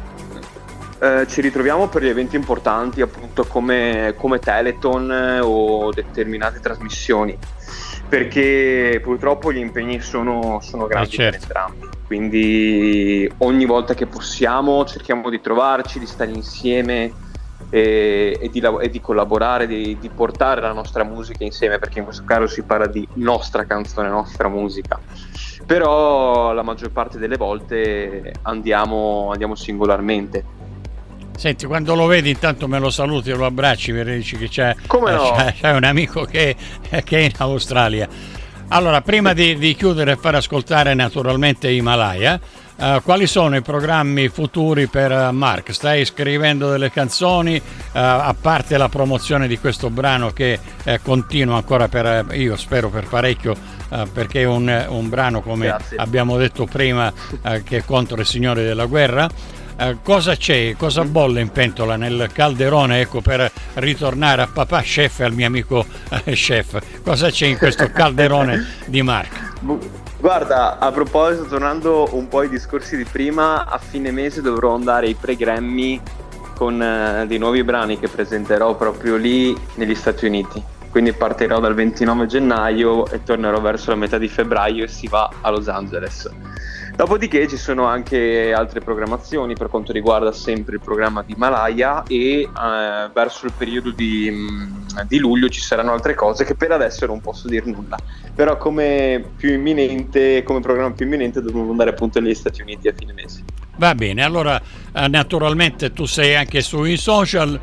ci 1.29 1.41
ritroviamo 1.41 1.87
per 1.87 2.03
gli 2.03 2.09
eventi 2.09 2.35
importanti 2.35 3.03
appunto 3.03 3.45
come, 3.45 4.15
come 4.17 4.41
Teleton 4.41 5.39
o 5.43 5.93
determinate 5.93 6.59
trasmissioni 6.59 7.39
perché 8.09 9.01
purtroppo 9.03 9.53
gli 9.53 9.59
impegni 9.59 10.01
sono, 10.01 10.61
sono 10.63 10.87
grandi 10.87 11.09
eh 11.09 11.13
certo. 11.13 11.47
per 11.47 11.57
entrambi. 11.57 11.97
Quindi 12.07 13.31
ogni 13.39 13.67
volta 13.67 13.95
che 13.95 14.07
possiamo 14.07 14.85
cerchiamo 14.87 15.29
di 15.29 15.41
trovarci, 15.41 15.99
di 15.99 16.07
stare 16.07 16.31
insieme 16.31 17.13
e, 17.69 18.39
e, 18.41 18.49
di, 18.49 18.63
e 18.81 18.89
di, 18.89 19.01
collaborare, 19.01 19.67
di, 19.67 19.99
di, 20.01 20.09
portare 20.09 20.63
la 20.63 20.73
nostra 20.73 21.05
musica 21.05 21.45
insieme, 21.45 21.79
perché 21.79 21.99
in 21.99 22.05
questo 22.05 22.25
caso 22.25 22.47
si 22.47 22.63
parla 22.63 22.87
di 22.87 23.07
nostra 23.15 23.67
canzone, 23.67 24.09
nostra 24.09 24.49
musica. 24.49 24.99
Però 25.67 26.53
la 26.53 26.63
maggior 26.63 26.91
parte 26.93 27.19
delle 27.19 27.37
volte 27.37 28.33
andiamo, 28.43 29.29
andiamo 29.33 29.55
singolarmente 29.55 30.57
Senti, 31.39 31.67
quando 31.67 31.95
lo 31.95 32.07
vedi 32.07 32.31
intanto 32.31 32.67
me 32.67 32.81
lo 32.81 32.91
saluti 32.91 33.31
e 33.31 33.35
lo 33.35 33.47
abbracci 33.47 33.93
per 33.93 34.07
dici 34.07 34.37
che 34.37 34.49
c'è, 34.49 34.75
Come 34.89 35.13
no? 35.13 35.35
c'è, 35.37 35.55
c'è 35.55 35.71
un 35.71 35.85
amico 35.85 36.25
che, 36.25 36.57
che, 37.05 37.17
è 37.17 37.21
in 37.21 37.33
Australia. 37.37 38.09
Allora, 38.71 39.03
prima 39.03 39.35
di, 39.35 39.57
di, 39.57 39.77
chiudere 39.77 40.13
e 40.13 40.17
far 40.17 40.35
ascoltare 40.35 40.95
naturalmente 40.95 41.71
Himalaya, 41.71 42.41
uh, 42.75 43.01
quali 43.05 43.29
sono 43.29 43.55
i 43.55 43.63
programmi 43.63 44.27
futuri 44.27 44.89
per 44.89 45.13
uh, 45.13 45.31
Mark? 45.33 45.73
Stai 45.73 46.05
scrivendo 46.05 46.73
delle 46.73 46.91
canzoni, 46.91 47.55
uh, 47.55 47.63
a 47.93 48.35
parte 48.39 48.77
la 48.77 48.89
promozione 48.89 49.47
di 49.47 49.61
questo 49.61 49.91
brano 49.91 50.33
che 50.33 50.59
continua 51.03 51.55
ancora 51.55 51.87
per, 51.87 52.27
io 52.33 52.57
spero 52.57 52.89
per 52.89 53.07
parecchio, 53.07 53.55
perché 54.13 54.41
è 54.41 54.45
un, 54.45 54.87
un, 54.89 55.09
brano, 55.09 55.41
come 55.41 55.67
Grazie. 55.67 55.99
abbiamo 55.99 56.37
detto 56.37 56.65
prima, 56.65 57.13
che 57.63 57.77
è 57.77 57.85
contro 57.85 58.19
il 58.19 58.27
Signore 58.27 58.65
della 58.65 58.87
Guerra. 58.87 59.57
Eh, 59.81 59.99
cosa 60.03 60.35
c'è, 60.35 60.75
cosa 60.77 61.05
bolle 61.05 61.41
in 61.41 61.51
pentola 61.51 61.95
nel 61.95 62.31
calderone, 62.33 63.01
ecco, 63.01 63.21
per 63.21 63.49
ritornare 63.75 64.43
a 64.43 64.49
papà 64.53 64.81
chef 64.81 65.21
e 65.21 65.25
al 65.25 65.33
mio 65.33 65.47
amico 65.47 65.87
eh, 66.25 66.33
chef? 66.33 67.01
Cosa 67.05 67.31
c'è 67.31 67.47
in 67.47 67.57
questo 67.59 67.89
calderone 67.95 68.67
di 68.87 69.03
Mark? 69.03 69.55
Guarda, 70.19 70.79
a 70.81 70.91
proposito, 70.91 71.45
tornando 71.47 72.09
un 72.11 72.27
po' 72.27 72.41
ai 72.41 72.49
discorsi 72.49 72.97
di 72.97 73.05
prima, 73.05 73.67
a 73.67 73.79
fine 73.79 74.11
mese 74.11 74.43
dovrò 74.43 74.75
andare 74.75 75.07
ai 75.07 75.15
pre-Grammy 75.15 76.01
con 76.57 76.83
eh, 76.83 77.25
dei 77.29 77.39
nuovi 77.39 77.63
brani 77.63 78.01
che 78.01 78.09
presenterò 78.09 78.75
proprio 78.75 79.15
lì 79.15 79.57
negli 79.77 79.95
Stati 79.95 80.27
Uniti. 80.27 80.61
Quindi 80.91 81.13
partirò 81.13 81.61
dal 81.61 81.75
29 81.75 82.27
gennaio 82.27 83.07
e 83.07 83.23
tornerò 83.23 83.61
verso 83.61 83.91
la 83.91 83.97
metà 83.97 84.19
di 84.19 84.27
febbraio 84.27 84.83
e 84.83 84.89
si 84.89 85.07
va 85.07 85.31
a 85.41 85.51
Los 85.51 85.69
Angeles. 85.69 86.29
Dopodiché 86.99 87.47
ci 87.47 87.57
sono 87.57 87.85
anche 87.85 88.53
altre 88.53 88.81
programmazioni 88.81 89.55
per 89.55 89.69
quanto 89.69 89.93
riguarda 89.93 90.33
sempre 90.33 90.75
il 90.75 90.81
programma 90.81 91.23
di 91.23 91.33
Malaya 91.37 92.03
e 92.03 92.41
eh, 92.41 92.49
verso 93.13 93.47
il 93.47 93.53
periodo 93.57 93.93
di, 93.93 94.29
mm, 94.29 95.03
di, 95.07 95.19
luglio 95.19 95.49
ci 95.49 95.61
saranno 95.61 95.93
altre 95.93 96.17
cose 96.17 96.45
che 96.45 96.57
per 96.57 96.73
adesso 96.73 97.07
non 97.07 97.21
posso 97.21 97.47
dire 97.47 97.67
nulla. 97.67 97.97
Però 98.35 98.57
come 98.57 99.25
più 99.37 99.53
imminente, 99.53 100.43
come 100.43 100.59
programma 100.59 100.91
più 100.91 101.07
imminente 101.07 101.41
dovremo 101.41 101.71
andare 101.71 101.91
appunto 101.91 102.19
negli 102.19 102.35
Stati 102.35 102.63
Uniti 102.63 102.89
a 102.89 102.95
fine 102.97 103.13
mese. 103.13 103.45
Va 103.77 103.95
bene, 103.95 104.25
allora 104.25 104.61
eh, 104.93 105.07
naturalmente 105.07 105.93
tu 105.93 106.05
sei 106.05 106.35
anche 106.35 106.63
sui 106.63 106.97
social. 106.97 107.61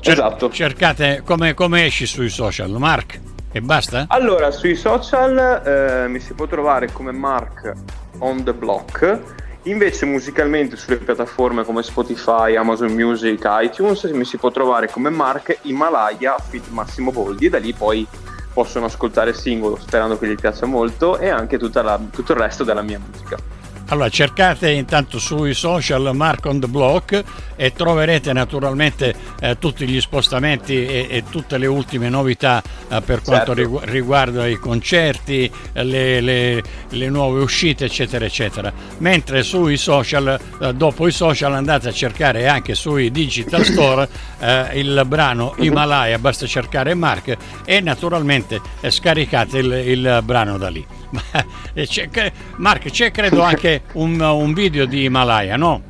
Cer- 0.00 0.18
esatto. 0.18 0.50
Cercate 0.50 1.22
come, 1.24 1.54
come 1.54 1.84
esci 1.84 2.04
sui 2.04 2.30
social, 2.30 2.70
Mark? 2.70 3.20
E 3.52 3.60
basta? 3.60 4.06
Allora, 4.08 4.50
sui 4.50 4.74
social 4.74 5.62
eh, 5.64 6.08
mi 6.08 6.18
si 6.18 6.34
può 6.34 6.48
trovare 6.48 6.90
come 6.90 7.12
Mark 7.12 8.02
on 8.18 8.44
the 8.44 8.52
block. 8.52 9.20
Invece 9.62 10.04
musicalmente 10.04 10.76
sulle 10.76 10.98
piattaforme 10.98 11.64
come 11.64 11.82
Spotify, 11.82 12.54
Amazon 12.54 12.92
Music, 12.92 13.42
iTunes 13.62 14.04
mi 14.04 14.24
si 14.24 14.36
può 14.36 14.50
trovare 14.50 14.90
come 14.90 15.08
Mark 15.08 15.58
Himalaya 15.62 16.36
Fit 16.38 16.68
Massimo 16.68 17.10
Boldi 17.10 17.46
e 17.46 17.48
da 17.48 17.58
lì 17.58 17.72
poi 17.72 18.06
possono 18.52 18.86
ascoltare 18.86 19.30
il 19.30 19.36
singolo 19.36 19.76
sperando 19.76 20.18
che 20.18 20.28
gli 20.28 20.34
piaccia 20.34 20.66
molto 20.66 21.18
e 21.18 21.28
anche 21.28 21.58
la, 21.58 21.98
tutto 22.10 22.32
il 22.32 22.38
resto 22.38 22.62
della 22.62 22.82
mia 22.82 23.00
musica. 23.00 23.36
Allora 23.88 24.08
cercate 24.08 24.70
intanto 24.70 25.18
sui 25.18 25.52
social 25.52 26.10
Mark 26.14 26.46
on 26.46 26.58
the 26.58 26.66
Block 26.66 27.22
e 27.54 27.72
troverete 27.72 28.32
naturalmente 28.32 29.14
eh, 29.40 29.58
tutti 29.58 29.86
gli 29.86 30.00
spostamenti 30.00 30.86
e, 30.86 31.06
e, 31.10 31.24
tutte 31.28 31.58
le 31.58 31.66
ultime 31.66 32.08
novità 32.08 32.62
eh, 32.88 33.00
per 33.02 33.20
quanto 33.20 33.54
certo. 33.54 33.80
riguarda 33.84 34.46
i 34.46 34.56
concerti, 34.56 35.50
le, 35.74 36.20
le, 36.20 36.62
le, 36.88 37.08
nuove 37.10 37.42
uscite 37.42 37.84
eccetera 37.84 38.24
eccetera. 38.24 38.72
Mentre 38.98 39.42
sui 39.42 39.76
social, 39.76 40.40
eh, 40.60 40.72
dopo 40.72 41.06
i 41.06 41.12
social 41.12 41.52
andate 41.52 41.88
a 41.88 41.92
cercare 41.92 42.48
anche 42.48 42.74
sui 42.74 43.10
digital 43.10 43.62
store 43.66 44.08
eh, 44.40 44.70
il 44.80 45.02
brano 45.06 45.54
Himalaya, 45.58 46.18
basta 46.18 46.46
cercare 46.46 46.94
Mark 46.94 47.36
e 47.66 47.80
naturalmente 47.80 48.60
eh, 48.80 48.90
scaricate 48.90 49.58
il, 49.58 49.72
il 49.72 50.20
brano 50.24 50.56
da 50.56 50.68
lì. 50.70 50.84
c'è, 51.86 52.32
Mark, 52.56 52.90
c'è 52.90 53.10
credo 53.10 53.42
anche 53.44 53.73
un, 53.92 54.20
un, 54.20 54.52
video 54.52 54.86
di 54.86 55.04
Himalaya, 55.04 55.56
no? 55.56 55.82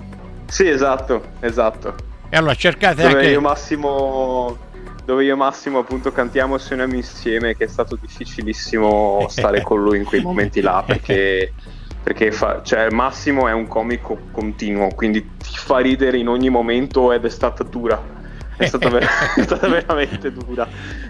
Sì, 0.47 0.69
esatto, 0.69 1.23
esatto. 1.41 1.95
E 2.29 2.37
allora 2.37 2.55
cercate 2.55 3.03
dove 3.03 3.15
anche... 3.15 3.29
Io 3.29 3.41
Massimo, 3.41 4.57
dove 5.05 5.25
io 5.25 5.37
Massimo 5.37 5.79
appunto 5.81 6.13
cantiamo 6.13 6.57
e 6.57 6.59
suoniamo 6.59 6.95
insieme, 6.95 7.57
che 7.57 7.65
è 7.65 7.69
stato 7.69 7.97
difficilissimo 8.01 9.27
stare 9.31 9.63
con 9.63 9.83
lui 9.83 9.99
in 9.99 10.05
quei 10.05 10.21
momenti 10.21 10.61
là, 10.61 10.83
perché, 10.87 11.53
perché 12.03 12.33
fa, 12.33 12.63
cioè, 12.63 12.91
Massimo 12.91 13.49
è 13.49 13.53
un 13.53 13.67
comico 13.69 14.19
continuo, 14.31 14.89
quindi 14.89 15.23
ti 15.39 15.57
fa 15.57 15.79
ridere 15.79 16.19
in 16.19 16.29
ogni 16.29 16.51
momento 16.51 17.13
ed 17.13 17.25
è 17.25 17.31
stata 17.31 17.63
dura 17.63 18.15
è 18.57 18.67
stata, 18.67 18.89
ver- 18.89 19.05
è 19.37 19.43
stata 19.43 19.69
veramente 19.69 20.33
dura, 20.33 20.67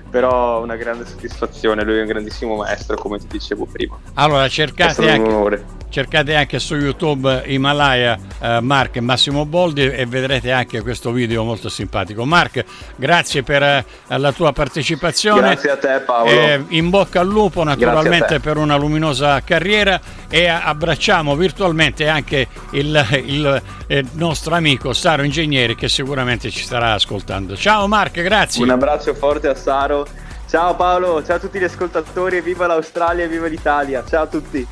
però 0.09 0.63
una 0.63 0.77
grande 0.77 1.05
soddisfazione, 1.05 1.85
lui 1.85 1.99
è 1.99 2.01
un 2.01 2.07
grandissimo 2.07 2.57
maestro 2.57 2.97
come 2.97 3.19
ti 3.19 3.27
dicevo 3.29 3.67
prima. 3.67 3.99
Allora 4.15 4.49
cercate 4.49 5.11
anche, 5.11 5.65
cercate 5.95 6.35
anche 6.35 6.59
su 6.59 6.75
YouTube 6.75 7.45
Himalaya 7.47 8.19
eh, 8.41 8.61
Mark 8.61 8.97
Massimo 8.97 9.47
Boldi 9.47 9.87
e 9.87 10.05
vedrete 10.07 10.51
anche 10.51 10.81
questo 10.81 11.13
video 11.13 11.45
molto 11.45 11.69
simpatico. 11.69 12.25
Mark, 12.25 12.65
grazie 12.97 13.45
per 13.45 13.63
eh, 13.63 13.85
la 14.09 14.33
tua 14.33 14.53
partecipazione. 14.53 15.41
Grazie 15.41 15.71
a 15.71 15.77
te 15.77 16.01
Paolo. 16.05 16.31
Eh, 16.31 16.65
in 16.71 16.91
bocca 16.91 17.21
al 17.21 17.29
lupo 17.29 17.63
naturalmente 17.63 18.41
per 18.41 18.57
una 18.57 18.75
luminosa 18.75 19.41
carriera 19.43 20.01
e 20.29 20.49
abbracciamo 20.49 21.37
virtualmente 21.37 22.09
anche 22.09 22.49
il, 22.73 23.07
il, 23.13 23.23
il 23.27 23.63
eh, 23.87 24.05
nostro 24.15 24.57
amico 24.57 24.93
Saro 24.93 25.23
Ingegneri 25.23 25.77
che 25.77 25.89
sicuramente 25.89 26.51
ci 26.51 26.65
starà 26.65 26.95
ascoltando. 26.95 27.55
Ciao 27.55 27.87
Mark, 27.87 28.21
grazie. 28.21 28.65
Un 28.65 28.71
abbraccio 28.71 29.15
forte 29.15 29.47
a 29.47 29.55
Saro. 29.55 30.05
Ciao 30.49 30.75
Paolo, 30.75 31.23
ciao 31.25 31.37
a 31.37 31.39
tutti 31.39 31.61
gli 31.61 31.65
ascoltatori, 31.65 32.41
viva 32.41 32.67
l'Australia 32.67 33.23
e 33.23 33.29
viva 33.29 33.47
l'Italia. 33.47 34.03
Ciao 34.05 34.25
a 34.25 34.27
tutti. 34.27 34.67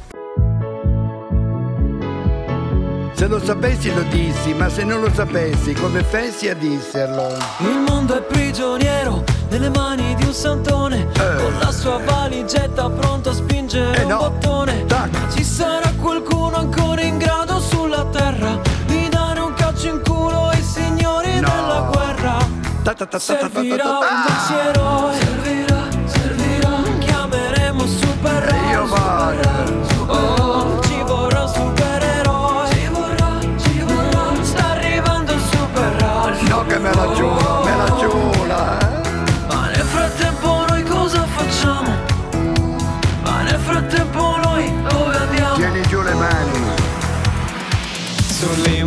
Se 3.23 3.29
lo 3.29 3.39
sapessi 3.39 3.95
lo 3.95 4.03
dissi, 4.03 4.53
ma 4.53 4.69
se 4.69 4.83
non 4.83 5.01
lo 5.01 5.09
sapessi, 5.15 5.75
come 5.75 6.03
fessi 6.03 6.49
a 6.49 6.57
disserlo? 6.57 7.29
Il 7.59 7.79
mondo 7.87 8.17
è 8.17 8.21
prigioniero 8.21 9.23
nelle 9.49 9.71
mani 9.71 10.13
di 10.17 10.25
un 10.25 10.33
santone, 10.33 11.07
eh. 11.13 11.37
con 11.37 11.57
la 11.61 11.71
sua 11.71 11.99
valigetta 11.99 12.91
pronto 12.91 13.31
a 13.31 13.33
spingere 13.33 14.03
eh 14.03 14.05
no. 14.07 14.25
un 14.25 14.29
bottone. 14.41 14.87
Tac. 14.87 15.35
Ci 15.37 15.45
sarà 15.45 15.93
qualcuno 16.01 16.57
ancora 16.57 17.01
in 17.03 17.17
grado 17.17 17.61
sulla 17.61 18.05
terra 18.07 18.59
di 18.87 19.09
dare 19.09 19.39
un 19.39 19.55
calcio 19.55 19.87
in 19.87 20.03
culo 20.03 20.49
ai 20.49 20.61
signori 20.61 21.39
no. 21.39 21.49
della 21.49 21.91
guerra. 21.93 22.39
Ta 22.83 22.93
ta 22.93 23.07
ta 23.07 23.19
servirà 23.21 23.99
un 23.99 24.05
ex 24.27 25.21
servirà, 25.21 25.89
servirà, 26.07 26.83
chiameremo 26.99 27.87
super 27.87 28.55
Io 28.73 28.87
super 28.89 29.92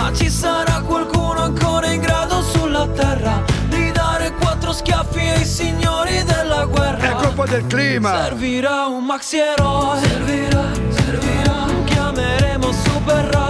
ma 0.00 0.12
ci 0.14 0.30
sarà 0.30 0.80
qualcuno 0.80 1.42
ancora 1.42 1.90
in 1.90 2.00
grado 2.00 2.40
sulla 2.42 2.86
terra 2.88 3.42
di 3.68 3.92
dare 3.92 4.32
quattro 4.32 4.72
schiaffi 4.72 5.18
ai 5.18 5.44
signori 5.44 6.22
della 6.24 6.64
guerra? 6.64 7.10
È 7.10 7.12
colpa 7.22 7.44
del 7.44 7.66
clima. 7.66 8.22
Servirà 8.22 8.86
un 8.86 9.04
maxi 9.04 9.38
eroe. 9.38 9.98
Servirà, 10.00 10.64
servirà. 10.88 11.66
Chiameremo 11.84 12.72
super 12.72 13.24
raro 13.26 13.48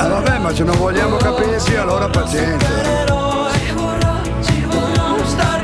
eh 0.00 0.08
vabbè 0.08 0.38
ma 0.38 0.54
se 0.54 0.64
non 0.64 0.78
vogliamo 0.78 1.16
capirsi 1.16 1.76
allora 1.76 2.08
pazienza. 2.08 2.66
Ci 2.66 3.72
vorrà, 3.74 4.20
ci 4.42 4.64
vorrà. 4.64 5.26
Sta 5.26 5.60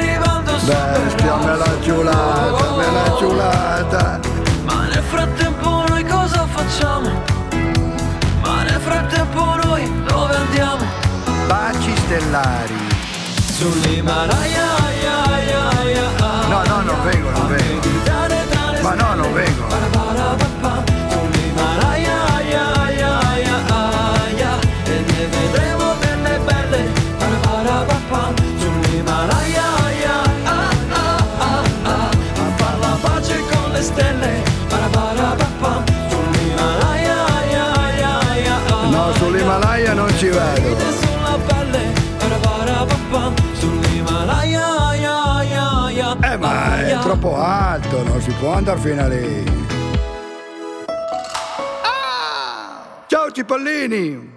Sull'Himalaya 13.56 14.66
No, 16.48 16.62
no, 16.64 16.80
non 16.82 17.02
vengo, 17.04 17.30
non 17.30 17.46
vengo. 17.46 18.82
Ma 18.82 18.94
no, 18.94 19.14
non 19.14 19.32
vengo 19.32 19.75
troppo 47.18 47.36
alto, 47.36 48.02
non 48.02 48.20
si 48.20 48.30
può 48.32 48.52
andare 48.52 48.78
fino 48.78 49.02
a 49.02 49.08
lì. 49.08 49.44
Ciao 53.06 53.30
cipollini! 53.30 54.34